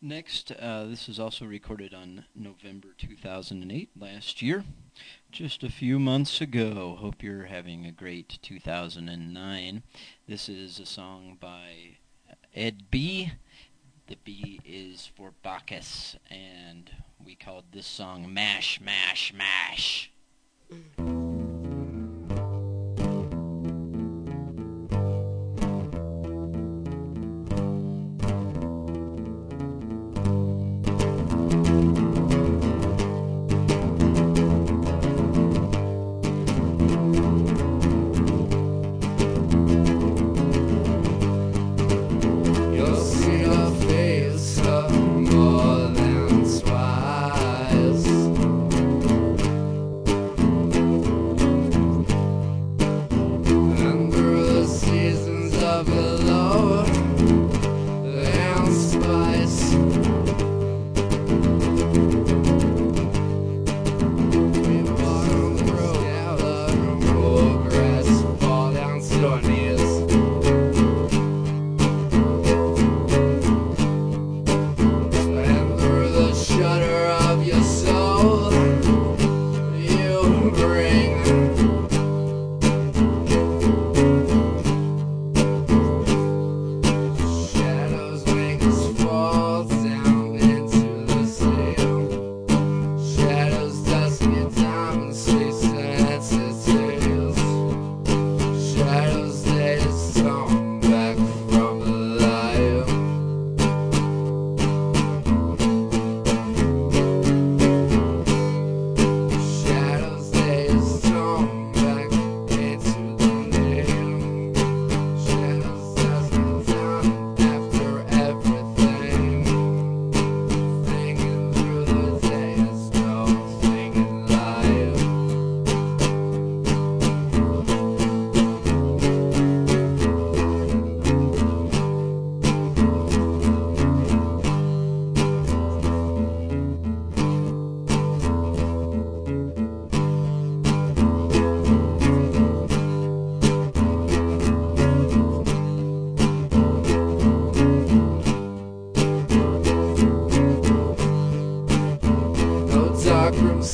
next, 0.00 0.52
uh, 0.52 0.84
this 0.84 1.08
is 1.08 1.18
also 1.18 1.44
recorded 1.44 1.92
on 1.92 2.24
November 2.34 2.88
2008, 2.96 3.90
last 3.98 4.42
year, 4.42 4.64
just 5.32 5.64
a 5.64 5.70
few 5.70 5.98
months 5.98 6.40
ago. 6.40 6.96
Hope 6.98 7.22
you're 7.22 7.46
having 7.46 7.84
a 7.84 7.92
great 7.92 8.38
2009. 8.42 9.82
This 10.28 10.48
is 10.48 10.78
a 10.78 10.86
song 10.86 11.36
by 11.40 11.96
Ed 12.54 12.90
B. 12.90 13.32
The 14.06 14.16
B 14.24 14.60
is 14.64 15.10
for 15.16 15.32
Bacchus, 15.42 16.16
and 16.30 16.90
we 17.24 17.34
called 17.34 17.64
this 17.72 17.86
song 17.86 18.32
Mash, 18.32 18.80
Mash, 18.80 19.34
Mash. 19.34 20.12
Mm. 20.70 21.25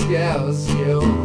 Scares 0.03 0.68
you. 0.74 1.21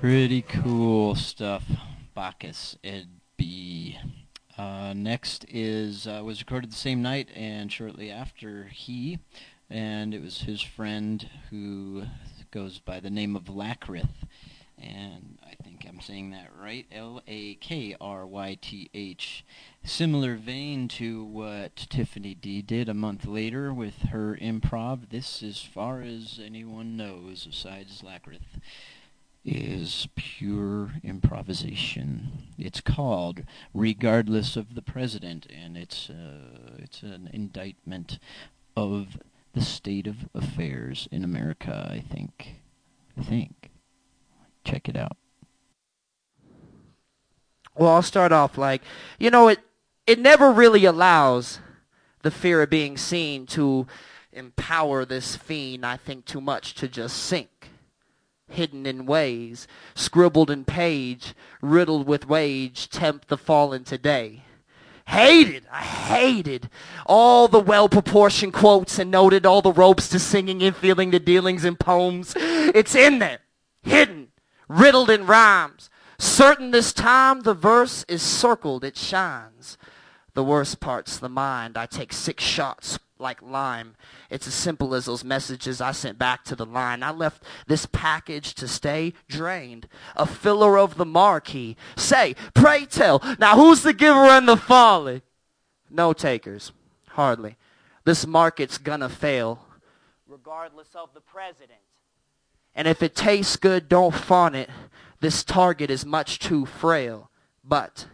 Pretty 0.00 0.42
cool 0.42 1.14
stuff, 1.14 1.64
Bacchus 2.14 2.76
Ed 2.84 3.08
B. 3.38 3.98
Uh, 4.56 4.92
next 4.94 5.46
is 5.48 6.06
uh, 6.06 6.20
was 6.22 6.40
recorded 6.40 6.70
the 6.70 6.76
same 6.76 7.00
night 7.00 7.28
and 7.34 7.72
shortly 7.72 8.10
after 8.10 8.64
he, 8.64 9.18
and 9.70 10.12
it 10.12 10.22
was 10.22 10.42
his 10.42 10.60
friend 10.60 11.28
who 11.50 12.04
goes 12.50 12.78
by 12.78 13.00
the 13.00 13.10
name 13.10 13.34
of 13.34 13.44
Lakryth, 13.44 14.26
and 14.78 15.38
I 15.42 15.54
think 15.64 15.86
I'm 15.88 16.00
saying 16.00 16.30
that 16.30 16.50
right, 16.60 16.86
L 16.92 17.22
A 17.26 17.54
K 17.54 17.96
R 17.98 18.26
Y 18.26 18.58
T 18.60 18.90
H. 18.92 19.44
Similar 19.82 20.36
vein 20.36 20.88
to 20.88 21.24
what 21.24 21.74
Tiffany 21.74 22.34
D 22.34 22.60
did 22.60 22.90
a 22.90 22.94
month 22.94 23.26
later 23.26 23.72
with 23.72 24.02
her 24.10 24.38
improv. 24.40 25.08
This, 25.08 25.42
as 25.42 25.62
far 25.62 26.02
as 26.02 26.38
anyone 26.42 26.98
knows, 26.98 27.46
besides 27.46 28.02
Lakryth 28.02 28.60
is 29.46 30.08
pure 30.16 30.94
improvisation. 31.04 32.32
It's 32.58 32.80
called 32.80 33.44
"Regardless 33.72 34.56
of 34.56 34.74
the 34.74 34.82
President," 34.82 35.46
and 35.48 35.76
it's 35.76 36.10
uh, 36.10 36.74
it's 36.78 37.02
an 37.02 37.30
indictment 37.32 38.18
of 38.76 39.18
the 39.54 39.62
state 39.62 40.06
of 40.06 40.28
affairs 40.34 41.08
in 41.12 41.22
America. 41.22 41.88
I 41.90 42.00
think. 42.00 42.56
I 43.16 43.22
think. 43.22 43.70
Check 44.64 44.88
it 44.88 44.96
out. 44.96 45.16
Well, 47.76 47.92
I'll 47.92 48.02
start 48.02 48.32
off 48.32 48.58
like, 48.58 48.82
you 49.18 49.30
know, 49.30 49.48
it 49.48 49.60
it 50.06 50.18
never 50.18 50.50
really 50.50 50.84
allows 50.84 51.60
the 52.22 52.30
fear 52.30 52.62
of 52.62 52.70
being 52.70 52.96
seen 52.96 53.46
to 53.46 53.86
empower 54.32 55.04
this 55.04 55.36
fiend, 55.36 55.86
I 55.86 55.96
think, 55.96 56.24
too 56.24 56.40
much 56.40 56.74
to 56.74 56.88
just 56.88 57.16
sink. 57.16 57.70
Hidden 58.48 58.86
in 58.86 59.06
ways, 59.06 59.66
scribbled 59.94 60.50
in 60.50 60.64
page, 60.64 61.34
riddled 61.60 62.06
with 62.06 62.26
rage, 62.26 62.88
tempt 62.88 63.28
the 63.28 63.36
fallen 63.36 63.84
today. 63.84 64.42
Hated, 65.08 65.64
I 65.70 65.82
hated 65.82 66.68
all 67.06 67.48
the 67.48 67.60
well 67.60 67.88
proportioned 67.88 68.52
quotes 68.52 68.98
and 68.98 69.10
noted 69.10 69.46
all 69.46 69.62
the 69.62 69.72
ropes 69.72 70.08
to 70.08 70.18
singing 70.18 70.62
and 70.62 70.74
feeling 70.74 71.10
the 71.10 71.20
dealings 71.20 71.64
in 71.64 71.76
poems. 71.76 72.34
It's 72.36 72.94
in 72.94 73.18
there, 73.18 73.40
hidden, 73.82 74.28
riddled 74.68 75.10
in 75.10 75.26
rhymes. 75.26 75.90
Certain 76.18 76.70
this 76.70 76.92
time 76.92 77.40
the 77.40 77.54
verse 77.54 78.04
is 78.08 78.22
circled, 78.22 78.84
it 78.84 78.96
shines. 78.96 79.76
The 80.34 80.44
worst 80.44 80.80
part's 80.80 81.18
the 81.18 81.28
mind. 81.28 81.76
I 81.76 81.86
take 81.86 82.12
six 82.12 82.42
shots 82.42 82.98
like 83.18 83.40
lime. 83.42 83.96
It's 84.30 84.46
as 84.46 84.54
simple 84.54 84.94
as 84.94 85.06
those 85.06 85.24
messages 85.24 85.80
I 85.80 85.92
sent 85.92 86.18
back 86.18 86.44
to 86.44 86.56
the 86.56 86.66
line. 86.66 87.02
I 87.02 87.10
left 87.10 87.42
this 87.66 87.86
package 87.86 88.54
to 88.54 88.68
stay 88.68 89.14
drained. 89.28 89.88
A 90.16 90.26
filler 90.26 90.78
of 90.78 90.96
the 90.96 91.06
marquee. 91.06 91.76
Say, 91.96 92.34
pray 92.54 92.84
tell, 92.84 93.22
now 93.38 93.56
who's 93.56 93.82
the 93.82 93.92
giver 93.92 94.26
and 94.26 94.48
the 94.48 94.56
folly? 94.56 95.22
No 95.90 96.12
takers. 96.12 96.72
Hardly. 97.08 97.56
This 98.04 98.26
market's 98.26 98.78
gonna 98.78 99.08
fail. 99.08 99.64
Regardless 100.28 100.88
of 100.94 101.14
the 101.14 101.20
president. 101.20 101.78
And 102.74 102.86
if 102.86 103.02
it 103.02 103.14
tastes 103.14 103.56
good, 103.56 103.88
don't 103.88 104.14
fawn 104.14 104.54
it. 104.54 104.68
This 105.20 105.42
target 105.42 105.90
is 105.90 106.04
much 106.04 106.38
too 106.38 106.66
frail. 106.66 107.30
But 107.64 108.06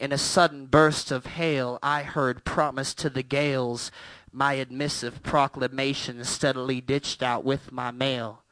in 0.00 0.12
a 0.12 0.18
sudden 0.18 0.64
burst 0.64 1.12
of 1.12 1.26
hail, 1.26 1.78
I 1.82 2.02
heard 2.02 2.44
promise 2.44 2.94
to 2.94 3.10
the 3.10 3.22
gales, 3.22 3.92
my 4.32 4.54
admissive 4.54 5.22
proclamation 5.22 6.24
steadily 6.24 6.80
ditched 6.80 7.22
out 7.22 7.44
with 7.44 7.70
my 7.70 7.90
mail. 7.90 8.42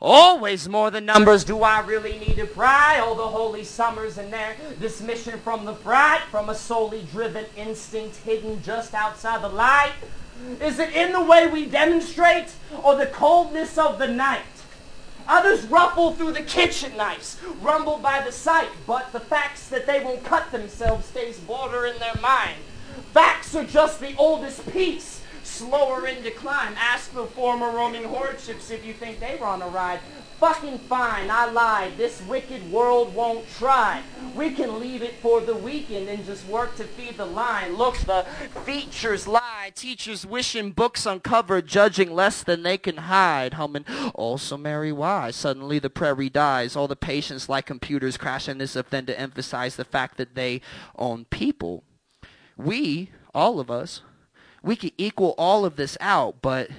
Always 0.00 0.68
more 0.68 0.90
than 0.90 1.04
numbers 1.04 1.42
do 1.42 1.62
I 1.62 1.80
really 1.80 2.18
need 2.18 2.36
to 2.36 2.46
pry. 2.46 3.00
All 3.00 3.16
the 3.16 3.26
holy 3.26 3.64
summers 3.64 4.16
in 4.16 4.30
there. 4.30 4.54
This 4.78 5.00
mission 5.00 5.40
from 5.40 5.64
the 5.64 5.74
fright, 5.74 6.20
from 6.30 6.50
a 6.50 6.54
solely 6.54 7.02
driven 7.10 7.46
instinct 7.56 8.16
hidden 8.18 8.62
just 8.62 8.94
outside 8.94 9.42
the 9.42 9.48
light. 9.48 9.92
Is 10.60 10.78
it 10.78 10.94
in 10.94 11.12
the 11.12 11.22
way 11.22 11.46
we 11.46 11.66
demonstrate 11.66 12.52
or 12.84 12.94
the 12.94 13.06
coldness 13.06 13.78
of 13.78 13.98
the 13.98 14.06
night? 14.06 14.44
Others 15.28 15.66
ruffle 15.66 16.12
through 16.12 16.32
the 16.32 16.42
kitchen 16.42 16.96
knives, 16.96 17.38
rumbled 17.60 18.02
by 18.02 18.20
the 18.20 18.32
sight, 18.32 18.70
but 18.86 19.12
the 19.12 19.20
facts 19.20 19.68
that 19.68 19.86
they 19.86 20.02
won't 20.02 20.24
cut 20.24 20.52
themselves 20.52 21.06
stays 21.06 21.38
border 21.40 21.86
in 21.86 21.98
their 21.98 22.14
mind. 22.20 22.60
Facts 23.12 23.54
are 23.54 23.64
just 23.64 24.00
the 24.00 24.14
oldest 24.16 24.70
piece, 24.72 25.22
slower 25.46 26.06
in 26.06 26.22
decline. 26.22 26.74
Ask 26.76 27.12
the 27.12 27.26
former 27.26 27.70
roaming 27.70 28.04
horderships 28.04 28.70
if 28.70 28.84
you 28.84 28.92
think 28.92 29.20
they 29.20 29.36
were 29.40 29.46
on 29.46 29.62
a 29.62 29.68
ride. 29.68 30.00
Fucking 30.38 30.80
fine, 30.80 31.30
I 31.30 31.46
lied. 31.46 31.96
This 31.96 32.20
wicked 32.20 32.70
world 32.70 33.14
won't 33.14 33.48
try. 33.56 34.02
We 34.34 34.50
can 34.50 34.78
leave 34.78 35.02
it 35.02 35.14
for 35.22 35.40
the 35.40 35.54
weekend 35.54 36.10
and 36.10 36.26
just 36.26 36.46
work 36.46 36.76
to 36.76 36.84
feed 36.84 37.16
the 37.16 37.24
line. 37.24 37.74
Look, 37.76 37.96
the 38.00 38.26
features 38.66 39.26
lie. 39.26 39.72
Teachers 39.74 40.26
wishing 40.26 40.72
books 40.72 41.06
uncovered, 41.06 41.66
judging 41.66 42.12
less 42.12 42.42
than 42.42 42.64
they 42.64 42.76
can 42.76 42.98
hide. 42.98 43.54
Humming, 43.54 43.86
also 44.14 44.58
Mary 44.58 44.92
why? 44.92 45.30
Suddenly 45.30 45.78
the 45.78 45.88
prairie 45.88 46.28
dies. 46.28 46.76
All 46.76 46.86
the 46.86 46.96
patients 46.96 47.48
like 47.48 47.64
computers 47.64 48.18
crashing 48.18 48.58
this 48.58 48.76
if 48.76 48.90
then 48.90 49.06
to 49.06 49.18
emphasize 49.18 49.76
the 49.76 49.84
fact 49.84 50.18
that 50.18 50.34
they 50.34 50.60
own 50.98 51.24
people. 51.26 51.82
We, 52.58 53.10
all 53.34 53.58
of 53.58 53.70
us, 53.70 54.02
we 54.66 54.76
could 54.76 54.92
equal 54.98 55.34
all 55.38 55.64
of 55.64 55.76
this 55.76 55.96
out, 56.00 56.42
but 56.42 56.70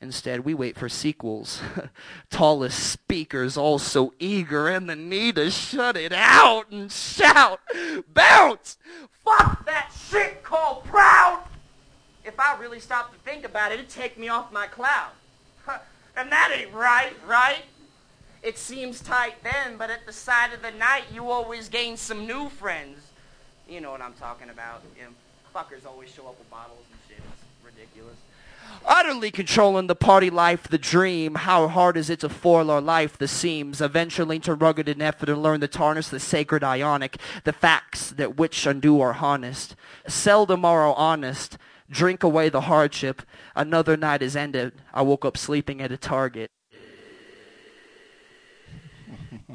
Instead, 0.00 0.44
we 0.44 0.54
wait 0.54 0.78
for 0.78 0.88
sequels. 0.88 1.60
Tallest 2.30 2.78
speakers, 2.78 3.56
all 3.56 3.80
so 3.80 4.14
eager, 4.20 4.68
and 4.68 4.88
the 4.88 4.94
need 4.94 5.34
to 5.34 5.50
shut 5.50 5.96
it 5.96 6.12
out 6.12 6.70
and 6.70 6.90
shout, 6.92 7.58
bounce! 8.14 8.78
Fuck 9.24 9.66
that 9.66 9.90
shit 10.08 10.44
called 10.44 10.84
proud! 10.84 11.42
If 12.24 12.38
I 12.38 12.56
really 12.60 12.78
stopped 12.78 13.12
to 13.12 13.18
think 13.28 13.44
about 13.44 13.72
it, 13.72 13.80
it'd 13.80 13.88
take 13.88 14.16
me 14.16 14.28
off 14.28 14.52
my 14.52 14.66
cloud. 14.66 15.10
And 16.16 16.32
that 16.32 16.52
ain't 16.52 16.74
right, 16.74 17.12
right? 17.28 17.62
It 18.42 18.58
seems 18.58 19.00
tight 19.00 19.34
then, 19.44 19.76
but 19.76 19.88
at 19.88 20.04
the 20.04 20.12
side 20.12 20.52
of 20.52 20.62
the 20.62 20.72
night, 20.72 21.04
you 21.14 21.30
always 21.30 21.68
gain 21.68 21.96
some 21.96 22.26
new 22.26 22.48
friends. 22.48 22.98
You 23.68 23.80
know 23.80 23.92
what 23.92 24.02
I'm 24.02 24.14
talking 24.14 24.50
about. 24.50 24.82
You 24.96 25.04
know, 25.04 25.10
fuckers 25.54 25.86
always 25.86 26.10
show 26.10 26.26
up 26.26 26.36
with 26.36 26.50
bottles 26.50 26.82
ridiculous. 27.78 28.16
Utterly 28.86 29.30
controlling 29.30 29.86
the 29.86 29.94
party 29.94 30.30
life, 30.30 30.64
the 30.68 30.78
dream. 30.78 31.34
How 31.36 31.68
hard 31.68 31.96
is 31.96 32.10
it 32.10 32.20
to 32.20 32.28
foil 32.28 32.70
our 32.70 32.80
life, 32.80 33.18
the 33.18 33.28
seams? 33.28 33.80
Eventually 33.80 34.38
to 34.40 34.54
rugged 34.54 34.88
and 34.88 35.02
effort 35.02 35.28
and 35.28 35.42
learn 35.42 35.60
to 35.60 35.68
tarnish 35.68 36.08
the 36.08 36.20
sacred 36.20 36.64
ionic, 36.64 37.18
the 37.44 37.52
facts 37.52 38.10
that 38.10 38.36
which 38.36 38.66
undo 38.66 39.00
are 39.00 39.14
honest. 39.14 39.76
Seldom 40.06 40.64
are 40.64 40.86
our 40.86 40.94
honest. 40.94 41.58
Drink 41.90 42.22
away 42.22 42.48
the 42.48 42.62
hardship. 42.62 43.22
Another 43.54 43.96
night 43.96 44.22
is 44.22 44.36
ended. 44.36 44.72
I 44.92 45.02
woke 45.02 45.24
up 45.24 45.36
sleeping 45.36 45.80
at 45.80 45.92
a 45.92 45.96
Target. 45.96 46.50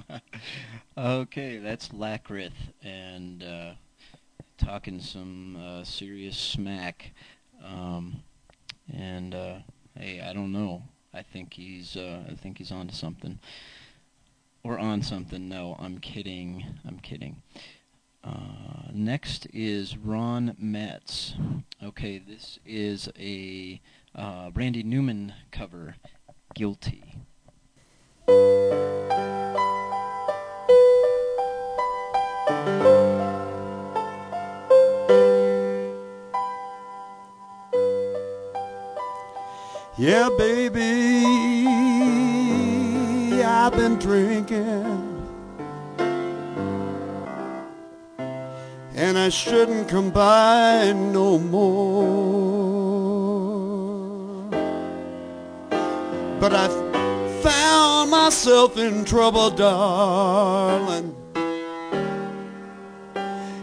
okay, 0.98 1.58
that's 1.58 1.90
Lakryth 1.90 2.52
and 2.82 3.44
uh, 3.44 3.72
talking 4.58 5.00
some 5.00 5.56
uh, 5.56 5.84
serious 5.84 6.38
smack. 6.38 7.12
Um, 7.64 8.24
and 8.92 9.34
uh, 9.34 9.56
hey, 9.98 10.22
I 10.22 10.34
don't 10.34 10.52
know. 10.52 10.84
I 11.14 11.22
think 11.22 11.54
he's 11.54 11.96
uh, 11.96 12.24
I 12.30 12.36
think 12.36 12.58
he's 12.58 12.72
on 12.72 12.88
to 12.88 12.96
something. 12.96 13.40
Or 14.64 14.80
on 14.80 15.02
something. 15.02 15.50
No, 15.50 15.76
I'm 15.80 16.00
kidding. 16.00 16.66
I'm 16.88 17.00
kidding. 17.00 17.42
Uh, 18.24 18.88
next 18.94 19.46
is 19.54 19.98
Ron 19.98 20.56
Metz. 20.58 21.34
Okay, 21.84 22.18
this 22.18 22.60
is 22.66 23.10
a 23.20 23.82
uh, 24.16 24.52
Randy 24.54 24.84
Newman 24.84 25.34
cover, 25.52 25.98
Guilty. 26.56 27.04
Yeah, 40.04 40.28
baby, 40.38 41.24
I've 43.42 43.72
been 43.72 43.96
drinking. 44.00 45.22
And 48.96 49.18
I 49.18 49.30
shouldn't 49.30 49.88
come 49.88 50.10
by 50.10 50.92
no 50.92 51.40
more. 51.40 51.70
But 56.38 56.54
I 56.54 56.68
found 57.42 58.12
myself 58.12 58.78
in 58.78 59.06
trouble, 59.06 59.52
darling. 59.52 61.16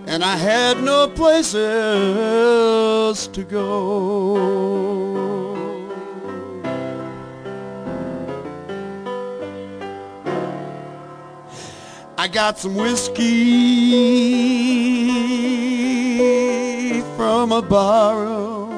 And 0.07 0.25
I 0.25 0.37
had 0.37 0.83
no 0.83 1.07
place 1.07 1.55
else 1.55 3.27
to 3.27 3.45
go. 3.45 5.40
I 12.21 12.29
got 12.29 12.59
some 12.59 12.75
whiskey 12.75 13.23
from 17.17 17.51
a 17.51 17.63
borrow. 17.63 18.69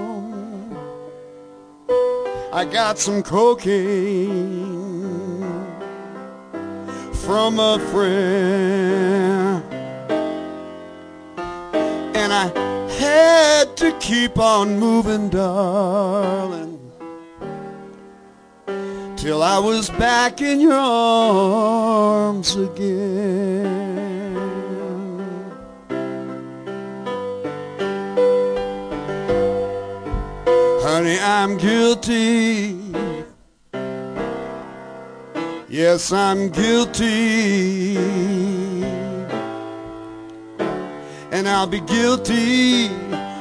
I 2.53 2.65
got 2.65 3.01
some 3.01 3.21
cocaine 3.25 3.83
from 7.15 7.59
a 7.59 7.81
friend. 7.91 9.65
And 12.15 12.33
I 12.33 12.47
had 12.97 13.77
to 13.79 13.91
keep 13.99 14.39
on 14.39 14.79
moving, 14.79 15.31
darling 15.31 16.82
till 19.23 19.41
I 19.41 19.57
was 19.61 19.89
back 19.89 20.43
in 20.43 20.61
your 20.61 20.73
arms 20.75 22.57
again. 22.57 23.65
Honey, 30.83 31.21
I'm 31.21 31.57
guilty. 31.57 32.77
Yes, 35.69 36.11
I'm 36.13 36.49
guilty. 36.49 37.97
And 41.31 41.49
I'll 41.49 41.69
be 41.69 41.81
guilty 41.83 42.91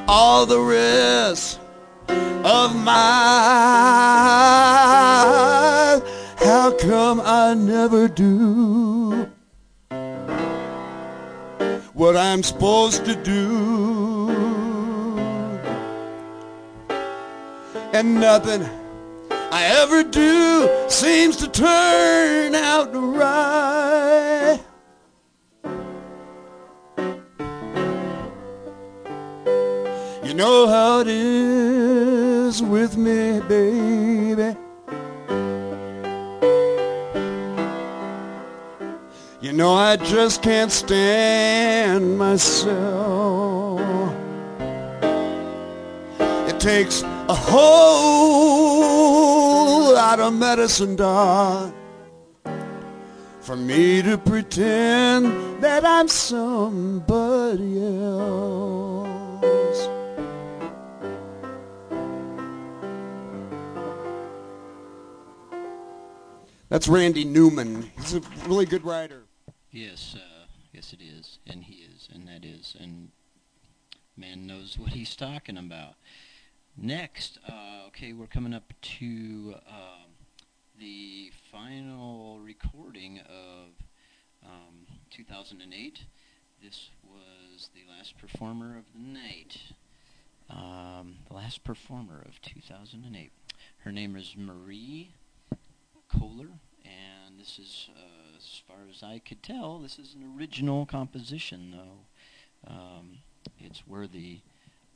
all 0.07 0.45
the 0.45 0.61
rest 0.61 1.59
of 2.43 2.75
my 2.75 3.71
come 6.79 7.21
I 7.23 7.53
never 7.53 8.07
do. 8.07 9.29
What 11.93 12.15
I'm 12.15 12.43
supposed 12.43 13.05
to 13.05 13.15
do. 13.15 14.29
And 17.93 18.21
nothing 18.21 18.63
I 19.51 19.65
ever 19.81 20.03
do 20.03 20.69
seems 20.87 21.35
to 21.37 21.47
turn 21.49 22.55
out 22.55 22.89
right. 22.93 24.59
You 30.23 30.33
know 30.33 30.67
how 30.67 31.01
it 31.01 31.07
is 31.07 32.61
with 32.63 32.95
me, 32.95 33.41
baby. 33.41 34.60
You 39.51 39.57
know 39.57 39.73
I 39.73 39.97
just 39.97 40.41
can't 40.41 40.71
stand 40.71 42.17
myself. 42.17 43.81
It 46.47 46.57
takes 46.57 47.01
a 47.01 47.35
whole 47.35 47.63
lot 49.93 50.21
of 50.21 50.33
medicine, 50.33 50.95
darling, 50.95 51.73
for 53.41 53.57
me 53.57 54.01
to 54.03 54.17
pretend 54.17 55.61
that 55.61 55.85
I'm 55.85 56.07
somebody 56.07 57.83
else. 57.83 59.89
That's 66.69 66.87
Randy 66.87 67.25
Newman. 67.25 67.91
He's 67.97 68.13
a 68.13 68.21
really 68.47 68.65
good 68.65 68.85
writer. 68.85 69.25
Yes, 69.71 70.17
uh, 70.17 70.47
yes, 70.73 70.91
it 70.91 70.99
is, 71.01 71.39
and 71.47 71.63
he 71.63 71.75
is, 71.75 72.09
and 72.13 72.27
that 72.27 72.43
is, 72.43 72.75
and 72.77 73.09
man 74.17 74.45
knows 74.45 74.77
what 74.77 74.91
he's 74.91 75.15
talking 75.15 75.57
about. 75.57 75.93
Next, 76.75 77.39
uh, 77.47 77.87
okay, 77.87 78.11
we're 78.11 78.27
coming 78.27 78.53
up 78.53 78.73
to 78.99 79.55
um, 79.65 80.11
the 80.77 81.31
final 81.51 82.39
recording 82.39 83.19
of 83.19 83.69
um, 84.45 84.87
2008. 85.09 85.99
This 86.61 86.89
was 87.05 87.69
the 87.73 87.89
last 87.89 88.17
performer 88.17 88.77
of 88.77 88.83
the 88.93 88.99
night. 88.99 89.57
Um, 90.49 91.15
the 91.29 91.35
last 91.35 91.63
performer 91.63 92.21
of 92.27 92.41
2008. 92.41 93.31
Her 93.85 93.91
name 93.93 94.17
is 94.17 94.35
Marie 94.37 95.13
Kohler, 96.09 96.49
and 96.83 97.39
this 97.39 97.57
is, 97.57 97.89
uh, 97.95 98.20
as 98.41 98.61
far 98.67 98.77
as 98.89 99.03
I 99.03 99.19
could 99.19 99.43
tell, 99.43 99.79
this 99.79 99.99
is 99.99 100.15
an 100.15 100.35
original 100.35 100.85
composition, 100.85 101.71
though. 101.71 102.71
Um, 102.73 103.19
it's 103.59 103.85
worthy 103.87 104.39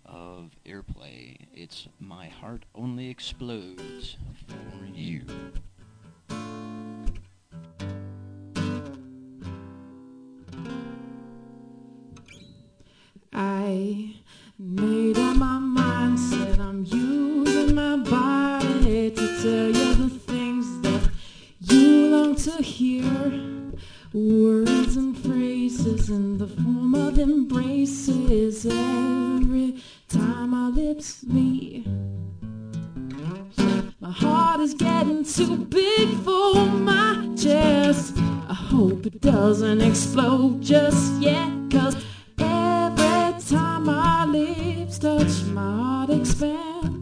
of 0.05 0.51
airplay. 0.65 1.37
It's 1.53 1.87
My 1.99 2.27
Heart 2.27 2.65
Only 2.73 3.09
Explodes 3.09 4.17
for 4.47 4.85
You. 4.93 5.23
I 13.33 14.15
made 14.57 15.17
up 15.17 15.35
my 15.35 15.59
mind, 15.59 16.19
said 16.19 16.59
I'm 16.59 16.85
using 16.85 17.75
my 17.75 17.97
body 17.97 19.11
to 19.11 19.41
tell 19.41 19.74
hear 22.51 23.01
words 24.13 24.95
and 24.95 25.17
phrases 25.17 26.09
in 26.09 26.37
the 26.37 26.47
form 26.47 26.93
of 26.93 27.17
embraces 27.17 28.65
every 28.67 29.81
time 30.07 30.53
our 30.53 30.69
lips 30.69 31.23
meet. 31.23 31.87
My 33.99 34.11
heart 34.11 34.59
is 34.59 34.75
getting 34.75 35.23
too 35.23 35.57
big 35.57 36.09
for 36.19 36.65
my 36.67 37.29
chest. 37.35 38.13
I 38.47 38.53
hope 38.53 39.07
it 39.07 39.21
doesn't 39.21 39.81
explode 39.81 40.61
just 40.61 41.19
yet, 41.19 41.49
cause 41.71 41.95
every 42.37 43.41
time 43.41 43.89
our 43.89 44.27
lips 44.27 44.99
touch, 44.99 45.43
my 45.45 45.61
heart 45.61 46.09
expands. 46.11 46.94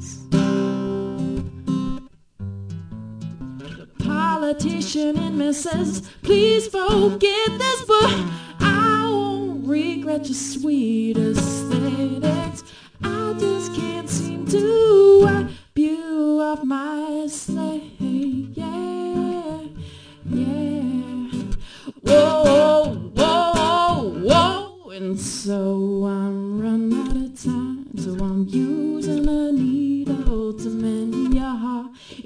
Politician 4.53 5.17
in 5.17 5.35
me 5.35 5.51
says, 5.51 6.01
please 6.21 6.67
forget 6.67 7.49
this, 7.57 7.85
but 7.85 8.25
I 8.59 9.09
won't 9.09 9.67
regret 9.67 10.25
your 10.27 10.35
sweet 10.35 11.17
aesthetics. 11.17 12.63
I 13.03 13.35
just 13.39 13.73
can't 13.73 14.07
seem 14.07 14.45
to 14.47 15.19
wipe 15.23 15.49
you 15.75 16.39
off 16.39 16.63
my 16.63 16.92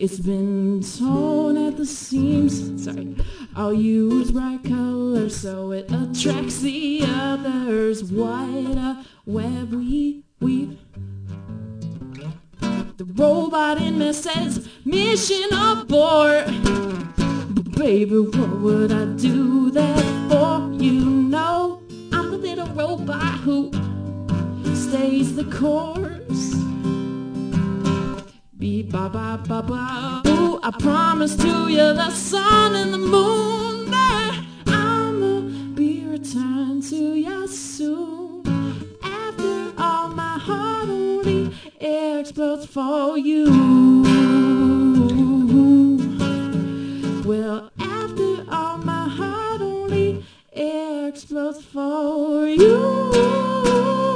It's 0.09 0.19
been 0.19 0.81
torn 0.81 1.57
at 1.57 1.75
the 1.75 1.85
seams. 1.85 2.85
Sorry. 2.85 3.13
I'll 3.57 3.73
use 3.73 4.31
bright 4.31 4.63
colors 4.63 5.35
so 5.35 5.73
it 5.73 5.91
attracts 5.91 6.61
the 6.61 7.01
others. 7.05 8.05
What 8.05 8.77
a 8.77 9.05
web 9.25 9.73
we 9.73 10.23
weave. 10.39 10.79
The 12.61 13.05
robot 13.15 13.81
in 13.81 13.99
me 13.99 14.13
says, 14.13 14.69
mission 14.85 15.49
abort. 15.51 16.45
But 17.49 17.71
baby, 17.75 18.17
what 18.17 18.59
would 18.61 18.93
I 18.93 19.07
do 19.17 19.71
that 19.71 20.29
for? 20.29 20.71
You 20.81 21.03
know, 21.03 21.81
I'm 22.13 22.31
the 22.31 22.37
little 22.37 22.67
robot 22.67 23.39
who 23.41 23.73
stays 24.73 25.35
the 25.35 25.43
course. 25.43 26.16
Beep 28.59 28.91
ba 28.91 29.07
ba 29.07 29.39
ba 29.47 29.61
ba. 29.61 30.21
Ooh, 30.27 30.59
I 30.63 30.71
promise 30.79 31.35
to 31.35 31.67
you 31.69 31.93
the 31.93 32.09
sun 32.09 32.73
and 32.75 32.91
the 32.91 32.97
moon 32.97 33.91
that 33.91 34.43
I'ma 34.65 35.41
be 35.75 36.03
returned 36.07 36.81
to 36.89 37.13
you 37.13 37.47
soon. 37.47 38.41
After 39.03 39.71
all, 39.77 40.07
my 40.09 40.39
heart 40.39 40.89
only 40.89 41.53
explodes 41.79 42.65
for 42.65 43.15
you. 43.15 43.45
Well, 47.23 47.71
after 47.79 48.43
all, 48.49 48.79
my 48.79 49.07
heart 49.07 49.61
only 49.61 50.25
explodes 50.51 51.63
for 51.63 52.47
you. 52.47 54.06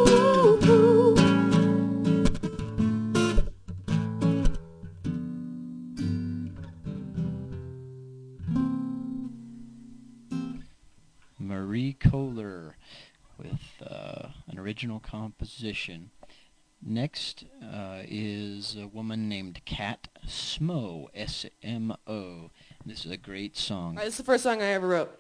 Marie 11.72 11.94
Kohler 11.94 12.76
with 13.38 13.82
uh, 13.82 14.28
an 14.50 14.60
original 14.60 15.00
composition. 15.00 16.12
Next 16.86 17.46
uh, 17.64 18.02
is 18.06 18.76
a 18.76 18.88
woman 18.88 19.30
named 19.30 19.62
Kat 19.64 20.10
Smo, 20.28 21.08
S-M-O. 21.16 22.52
This 22.86 23.06
is 23.06 23.12
a 23.12 23.16
great 23.16 23.56
song. 23.56 23.96
This 23.96 24.08
is 24.08 24.18
the 24.18 24.24
first 24.26 24.44
song 24.44 24.62
I 24.62 24.66
ever 24.66 24.86
wrote. 24.86 25.18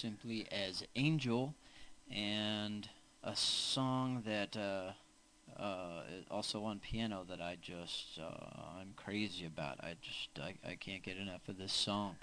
Simply 0.00 0.46
as 0.50 0.82
Angel, 0.96 1.54
and 2.10 2.88
a 3.22 3.36
song 3.36 4.22
that 4.26 4.56
uh, 4.56 4.92
uh, 5.60 6.02
also 6.30 6.64
on 6.64 6.78
piano 6.78 7.24
that 7.28 7.40
I 7.40 7.58
just 7.60 8.18
uh, 8.18 8.78
I'm 8.80 8.94
crazy 8.96 9.44
about. 9.44 9.78
I 9.80 9.96
just 10.00 10.30
I, 10.40 10.54
I 10.68 10.76
can't 10.76 11.02
get 11.02 11.18
enough 11.18 11.48
of 11.48 11.58
this 11.58 11.72
song, 11.72 12.16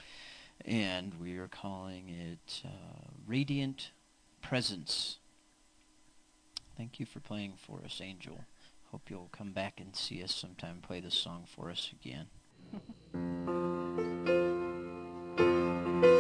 and 0.66 1.14
we 1.22 1.38
are 1.38 1.48
calling 1.48 2.10
it 2.10 2.64
uh, 2.66 3.12
Radiant 3.28 3.92
Presence. 4.42 5.18
Thank 6.76 7.00
you 7.00 7.06
for 7.06 7.20
playing 7.20 7.54
for 7.58 7.82
us, 7.86 8.02
Angel. 8.04 8.46
Hope 8.92 9.10
you'll 9.10 9.30
come 9.32 9.52
back 9.52 9.80
and 9.80 9.96
see 9.96 10.24
us 10.24 10.34
sometime. 10.34 10.80
Play 10.82 11.00
this 11.00 11.16
song 11.16 11.46
for 11.48 11.70
us 11.70 11.92
again. 11.92 12.28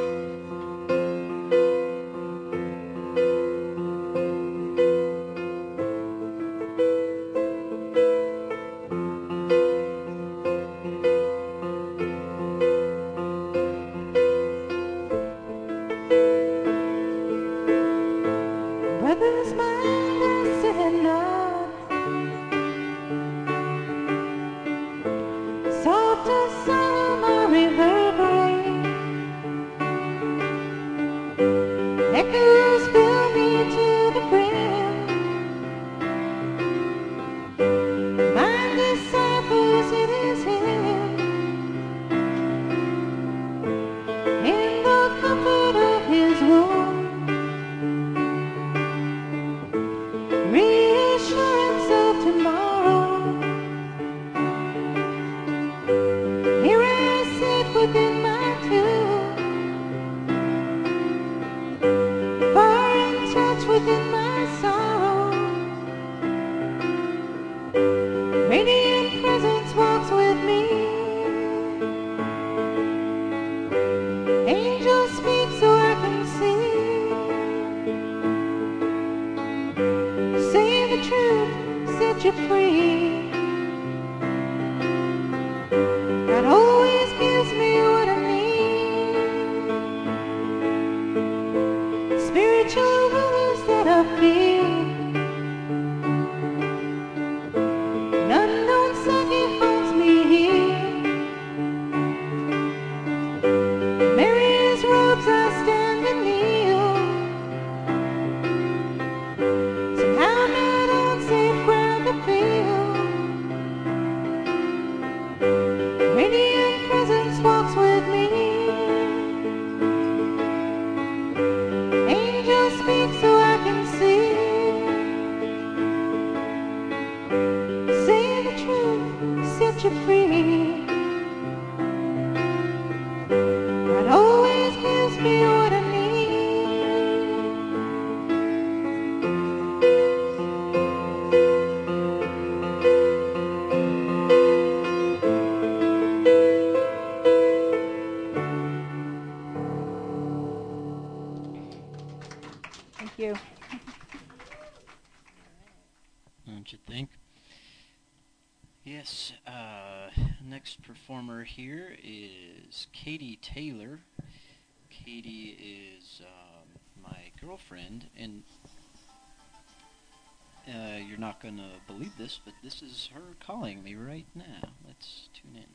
you're 171.18 171.26
not 171.26 171.42
going 171.42 171.58
to 171.58 171.70
believe 171.88 172.16
this, 172.18 172.40
but 172.44 172.54
this 172.64 172.82
is 172.82 173.10
her 173.14 173.36
calling 173.40 173.84
me 173.84 173.96
right 173.96 174.28
now. 174.36 174.70
Let's 174.86 175.30
tune 175.34 175.56
in. 175.56 175.66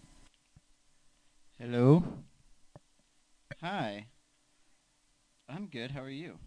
Hello? 1.58 2.04
Hi. 3.60 4.06
I'm 5.48 5.66
good. 5.66 5.90
How 5.90 6.02
are 6.02 6.08
you? 6.08 6.38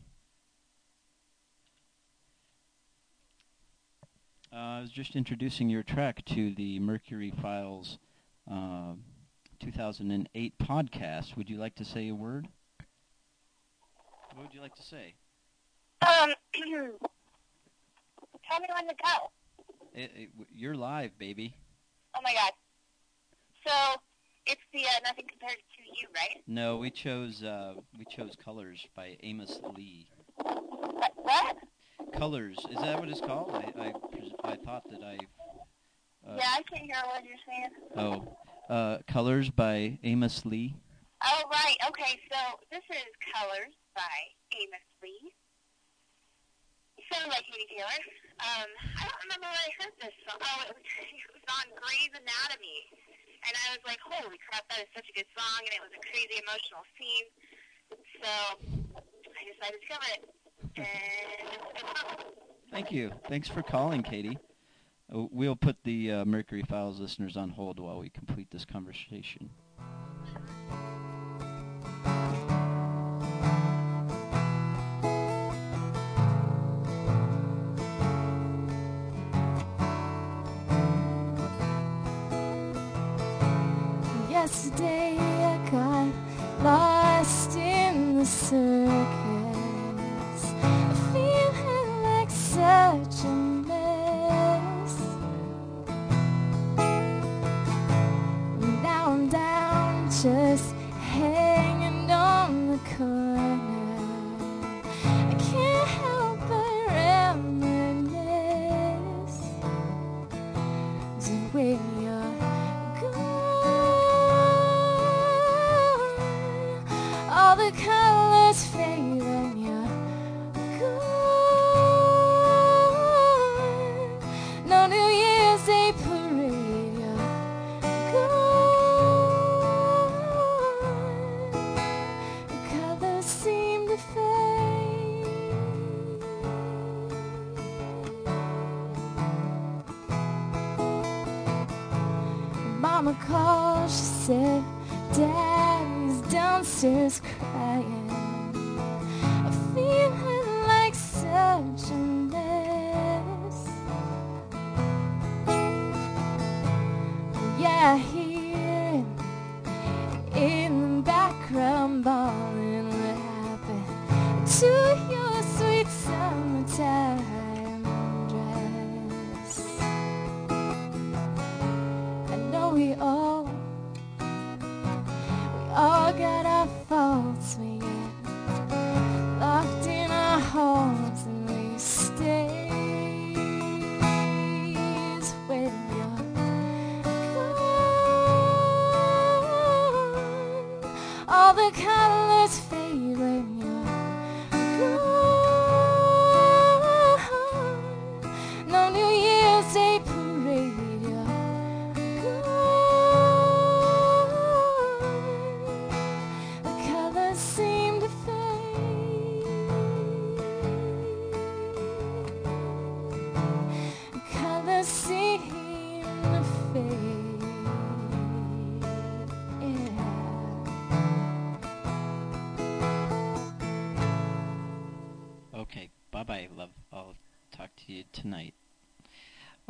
Uh, 4.53 4.55
I 4.55 4.81
was 4.81 4.91
just 4.91 5.15
introducing 5.15 5.69
your 5.69 5.83
track 5.83 6.23
to 6.25 6.53
the 6.55 6.79
Mercury 6.79 7.33
Files 7.41 7.97
uh, 8.49 8.93
2008 9.59 10.53
podcast. 10.57 11.35
Would 11.35 11.49
you 11.49 11.57
like 11.57 11.75
to 11.75 11.85
say 11.85 12.07
a 12.07 12.15
word? 12.15 12.47
What 14.33 14.45
would 14.45 14.53
you 14.53 14.61
like 14.61 14.75
to 14.75 14.83
say? 14.83 15.15
Um, 16.01 16.33
tell 18.49 18.59
me 18.59 18.67
when 18.73 18.87
to 18.87 18.95
go. 18.95 19.31
It, 19.93 20.11
it, 20.15 20.29
you're 20.53 20.75
live, 20.75 21.17
baby. 21.17 21.55
Oh 22.15 22.21
my 22.23 22.33
god. 22.33 22.51
So 23.65 24.01
it's 24.45 24.61
the 24.73 24.81
uh, 24.81 24.99
nothing 25.03 25.25
compared 25.29 25.57
to 25.57 25.81
you, 25.83 26.07
right? 26.13 26.43
No, 26.47 26.77
we 26.77 26.91
chose 26.91 27.43
uh, 27.43 27.75
we 27.97 28.05
chose 28.05 28.35
Colors 28.43 28.85
by 28.95 29.17
Amos 29.23 29.59
Lee. 29.75 30.07
What? 30.37 31.11
what? 31.17 31.57
Colors 32.13 32.57
is 32.69 32.77
that 32.77 32.99
what 32.99 33.09
it's 33.09 33.21
called? 33.21 33.51
I 33.53 33.71
I, 33.81 33.93
I 34.43 34.55
thought 34.57 34.83
that 34.91 35.01
I. 35.03 35.17
Uh, 36.27 36.35
yeah, 36.37 36.55
I 36.57 36.61
can't 36.71 36.85
hear 36.85 36.95
what 37.05 37.23
you're 37.23 37.37
saying. 37.47 37.69
Oh, 37.95 38.73
uh, 38.73 38.97
Colors 39.07 39.49
by 39.49 39.97
Amos 40.03 40.45
Lee. 40.45 40.75
Oh 41.25 41.41
right. 41.51 41.75
Okay. 41.87 42.19
So 42.31 42.37
this 42.71 42.83
is 42.91 43.05
Colors 43.33 43.73
by 43.95 44.01
Amos 44.53 44.87
Lee. 45.01 45.33
Sounded 47.11 47.29
like 47.29 47.43
Katie 47.45 47.65
Taylor. 47.75 48.01
Um, 48.43 48.69
I 48.99 49.03
don't 49.07 49.21
remember 49.27 49.47
where 49.47 49.63
I 49.63 49.71
heard 49.79 49.95
this 50.03 50.15
song. 50.27 50.39
Oh, 50.43 50.59
it 50.67 50.75
was, 50.75 50.83
it 51.15 51.31
was 51.31 51.45
on 51.47 51.65
Grey's 51.79 52.13
Anatomy. 52.13 52.79
And 53.45 53.53
I 53.53 53.77
was 53.77 53.83
like, 53.85 54.01
holy 54.01 54.41
crap, 54.49 54.65
that 54.73 54.81
is 54.81 54.89
such 54.97 55.05
a 55.05 55.13
good 55.13 55.29
song, 55.37 55.61
and 55.69 55.73
it 55.77 55.81
was 55.85 55.93
a 55.93 56.01
crazy 56.01 56.41
emotional 56.41 56.81
scene. 56.97 57.27
So 58.19 58.31
I 58.65 59.41
decided 59.53 59.77
to 59.79 59.87
cover 59.87 60.09
it. 60.17 60.21
Thank 62.71 62.91
you. 62.91 63.11
Thanks 63.29 63.47
for 63.47 63.61
calling, 63.63 64.03
Katie. 64.03 64.37
Uh, 65.13 65.25
We'll 65.31 65.55
put 65.55 65.77
the 65.83 66.11
uh, 66.11 66.25
Mercury 66.25 66.63
Files 66.63 66.99
listeners 66.99 67.37
on 67.37 67.49
hold 67.49 67.79
while 67.79 67.99
we 67.99 68.09
complete 68.09 68.49
this 68.51 68.65
conversation. 68.65 69.49
Day 84.77 85.17
I 85.17 85.57
got 85.71 86.07
lost 86.63 87.57
in 87.57 88.19
the 88.19 88.25
circus, 88.25 88.84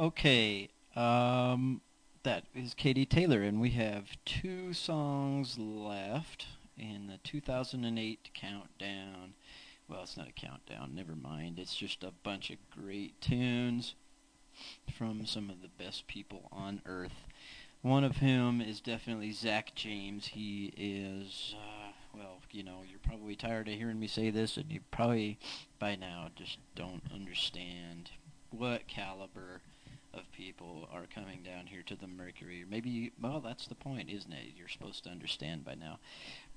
Okay, 0.06 0.70
um, 0.96 1.82
that 2.22 2.44
is 2.54 2.76
Katie 2.76 3.08
Taylor, 3.08 3.42
and 3.42 3.60
we 3.60 3.72
have 3.72 4.16
two 4.24 4.72
songs 4.72 5.58
left 5.58 6.46
in 6.78 7.08
the 7.08 7.18
2008 7.24 8.30
countdown. 8.36 9.34
Well, 9.90 10.04
it's 10.04 10.16
not 10.16 10.28
a 10.28 10.32
countdown, 10.32 10.94
never 10.94 11.16
mind. 11.16 11.58
It's 11.58 11.76
just 11.76 12.04
a 12.04 12.14
bunch 12.22 12.52
of 12.52 12.58
great 12.70 13.20
tunes 13.20 13.96
from 14.96 15.26
some 15.26 15.50
of 15.50 15.64
the 15.64 15.84
best 15.84 16.06
people 16.06 16.50
on 16.52 16.84
earth. 16.86 17.26
One 17.82 18.04
of 18.04 18.18
whom 18.18 18.62
is 18.62 18.82
definitely 18.82 19.32
Zach 19.32 19.74
James. 19.74 20.28
He 20.28 20.72
is, 20.78 21.56
uh, 21.58 21.94
well, 22.16 22.42
you 22.52 22.62
know, 22.62 22.82
you're 22.88 23.00
probably 23.00 23.36
tired 23.36 23.68
of 23.70 23.74
hearing 23.74 24.00
me 24.00 24.06
say 24.06 24.30
this, 24.30 24.56
and 24.56 24.72
you 24.72 24.82
probably 24.92 25.40
by 25.80 25.96
now 25.96 26.30
just 26.36 26.60
don't 26.76 27.02
understand 27.12 28.12
what 28.52 28.88
caliber 28.88 29.62
of 30.16 30.32
people 30.32 30.88
are 30.94 31.06
coming 31.14 31.42
down 31.44 31.68
here 31.68 31.84
to 31.86 31.96
the 31.96 32.08
Mercury. 32.08 32.66
Maybe, 32.70 33.12
well, 33.22 33.42
that's 33.42 33.68
the 33.68 33.76
point, 33.76 34.10
isn't 34.10 34.32
it? 34.32 34.54
You're 34.56 34.70
supposed 34.70 35.04
to 35.04 35.10
understand 35.10 35.66
by 35.66 35.76
now. 35.76 36.00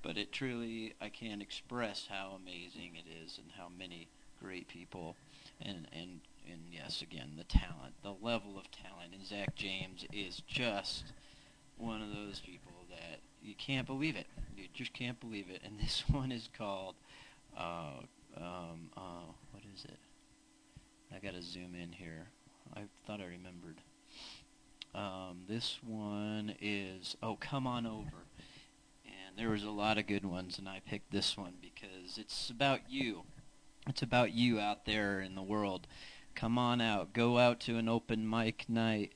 But 0.01 0.17
it 0.17 0.31
truly, 0.31 0.93
I 1.01 1.09
can't 1.09 1.41
express 1.41 2.07
how 2.09 2.39
amazing 2.41 2.93
it 2.95 3.09
is 3.23 3.37
and 3.37 3.51
how 3.57 3.67
many 3.77 4.07
great 4.41 4.67
people 4.67 5.17
and 5.61 5.87
and 5.91 6.21
and 6.51 6.61
yes, 6.71 7.01
again, 7.01 7.33
the 7.37 7.43
talent, 7.43 7.93
the 8.01 8.15
level 8.21 8.57
of 8.57 8.71
talent 8.71 9.13
in 9.13 9.23
Zach 9.23 9.55
James 9.55 10.05
is 10.11 10.41
just 10.47 11.13
one 11.77 12.01
of 12.01 12.09
those 12.09 12.39
people 12.39 12.85
that 12.89 13.19
you 13.41 13.53
can't 13.55 13.85
believe 13.85 14.15
it. 14.15 14.25
You 14.57 14.65
just 14.73 14.93
can't 14.93 15.19
believe 15.19 15.45
it. 15.49 15.61
And 15.63 15.79
this 15.79 16.03
one 16.09 16.31
is 16.31 16.49
called, 16.57 16.95
uh, 17.57 18.01
um, 18.35 18.89
uh, 18.97 19.31
what 19.51 19.63
is 19.75 19.85
it? 19.85 19.99
I 21.13 21.19
gotta 21.19 21.41
zoom 21.41 21.75
in 21.75 21.91
here. 21.91 22.29
I 22.75 22.81
thought 23.05 23.21
I 23.21 23.25
remembered. 23.25 23.81
Um, 24.93 25.41
this 25.47 25.79
one 25.85 26.55
is, 26.61 27.15
oh, 27.21 27.35
come 27.39 27.67
on 27.67 27.85
over. 27.85 28.25
And 29.05 29.37
there 29.37 29.49
was 29.49 29.63
a 29.63 29.69
lot 29.69 29.97
of 29.97 30.07
good 30.07 30.25
ones, 30.25 30.57
and 30.57 30.67
I 30.67 30.81
picked 30.85 31.11
this 31.11 31.37
one 31.37 31.53
because 31.61 32.17
it's 32.17 32.49
about 32.49 32.81
you. 32.89 33.23
It's 33.87 34.01
about 34.01 34.33
you 34.33 34.59
out 34.59 34.85
there 34.85 35.21
in 35.21 35.35
the 35.35 35.41
world. 35.41 35.87
Come 36.35 36.57
on 36.57 36.81
out. 36.81 37.13
Go 37.13 37.37
out 37.37 37.59
to 37.61 37.77
an 37.77 37.89
open 37.89 38.29
mic 38.29 38.65
night. 38.67 39.13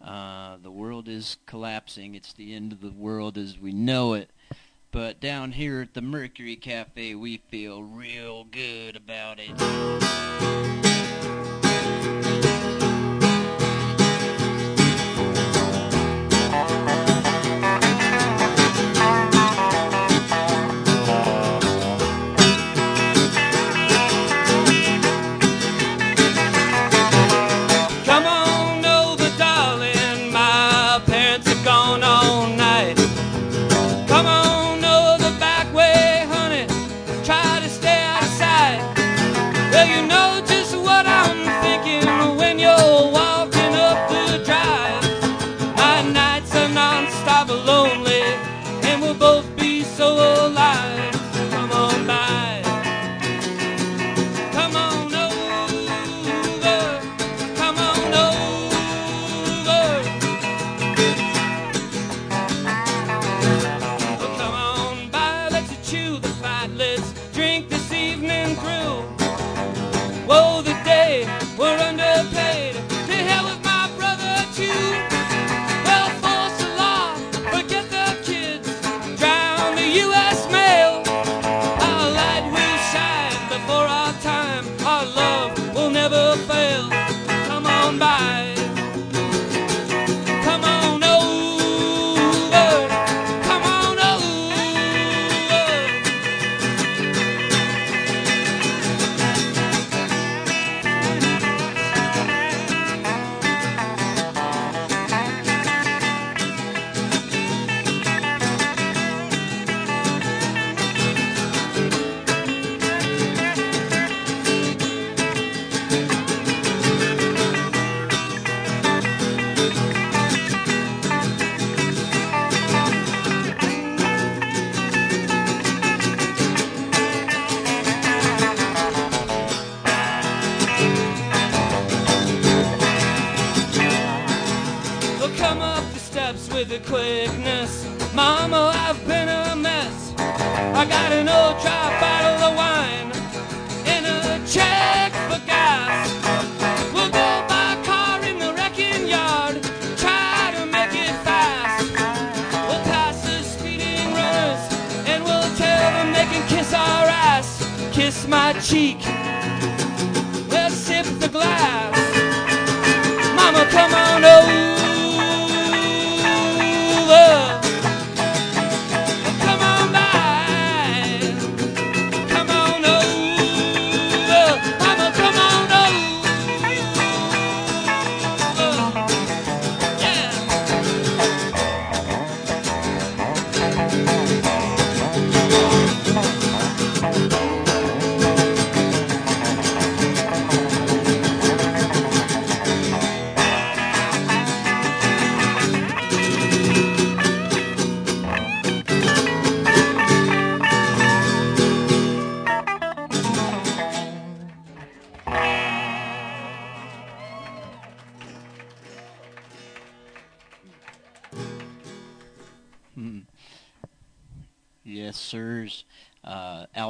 Uh, 0.00 0.56
the 0.62 0.70
world 0.70 1.08
is 1.08 1.38
collapsing. 1.46 2.14
It's 2.14 2.32
the 2.32 2.54
end 2.54 2.72
of 2.72 2.80
the 2.80 2.90
world 2.90 3.38
as 3.38 3.58
we 3.58 3.72
know 3.72 4.14
it. 4.14 4.30
But 4.90 5.20
down 5.20 5.52
here 5.52 5.80
at 5.80 5.94
the 5.94 6.02
Mercury 6.02 6.56
Cafe, 6.56 7.14
we 7.14 7.38
feel 7.48 7.82
real 7.82 8.44
good 8.44 8.96
about 8.96 9.38
it. 9.40 10.83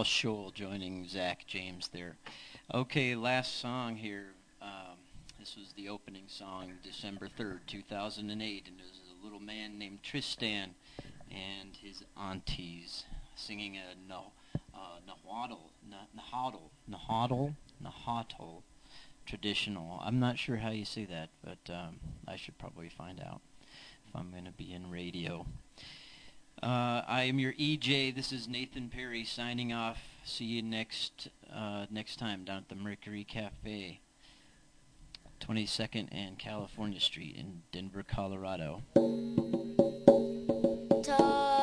Al 0.04 0.08
Scholl 0.10 0.52
joining 0.52 1.08
Zach 1.08 1.46
James 1.46 1.88
there. 1.88 2.16
Okay, 2.74 3.14
last 3.14 3.58
song 3.58 3.96
here. 3.96 4.34
Um, 4.60 4.98
this 5.38 5.56
was 5.56 5.72
the 5.78 5.88
opening 5.88 6.24
song, 6.26 6.72
December 6.82 7.26
3rd, 7.26 7.60
2008, 7.66 8.68
and 8.68 8.78
it 8.78 8.82
was 8.82 9.00
a 9.18 9.24
little 9.24 9.40
man 9.40 9.78
named 9.78 10.02
Tristan 10.02 10.74
and 11.30 11.74
his 11.82 12.04
aunties 12.20 13.04
singing 13.34 13.78
a 13.78 13.94
no, 14.06 14.32
uh, 14.74 14.98
Nahuatl, 15.06 15.70
Na- 15.88 15.96
Nahuatl, 16.14 16.70
Nahuatl, 16.86 17.54
Nahuatl 17.80 18.62
traditional. 19.24 20.02
I'm 20.04 20.20
not 20.20 20.38
sure 20.38 20.56
how 20.56 20.68
you 20.68 20.84
say 20.84 21.06
that, 21.06 21.30
but 21.42 21.72
um, 21.72 21.98
I 22.28 22.36
should 22.36 22.58
probably 22.58 22.90
find 22.90 23.20
out 23.20 23.40
if 24.06 24.14
I'm 24.14 24.30
going 24.32 24.44
to 24.44 24.52
be 24.52 24.74
in 24.74 24.90
radio. 24.90 25.46
Uh, 26.62 27.02
I 27.06 27.24
am 27.24 27.38
your 27.38 27.52
EJ. 27.54 28.14
This 28.14 28.32
is 28.32 28.48
Nathan 28.48 28.88
Perry 28.88 29.24
signing 29.24 29.72
off. 29.72 29.98
See 30.24 30.44
you 30.44 30.62
next 30.62 31.28
uh, 31.54 31.86
next 31.90 32.18
time 32.18 32.44
down 32.44 32.58
at 32.58 32.68
the 32.68 32.74
Mercury 32.74 33.24
Cafe, 33.24 34.00
22nd 35.40 36.08
and 36.10 36.38
California 36.38 37.00
Street 37.00 37.36
in 37.36 37.62
Denver, 37.72 38.02
Colorado. 38.02 38.82
Talk 41.02 41.53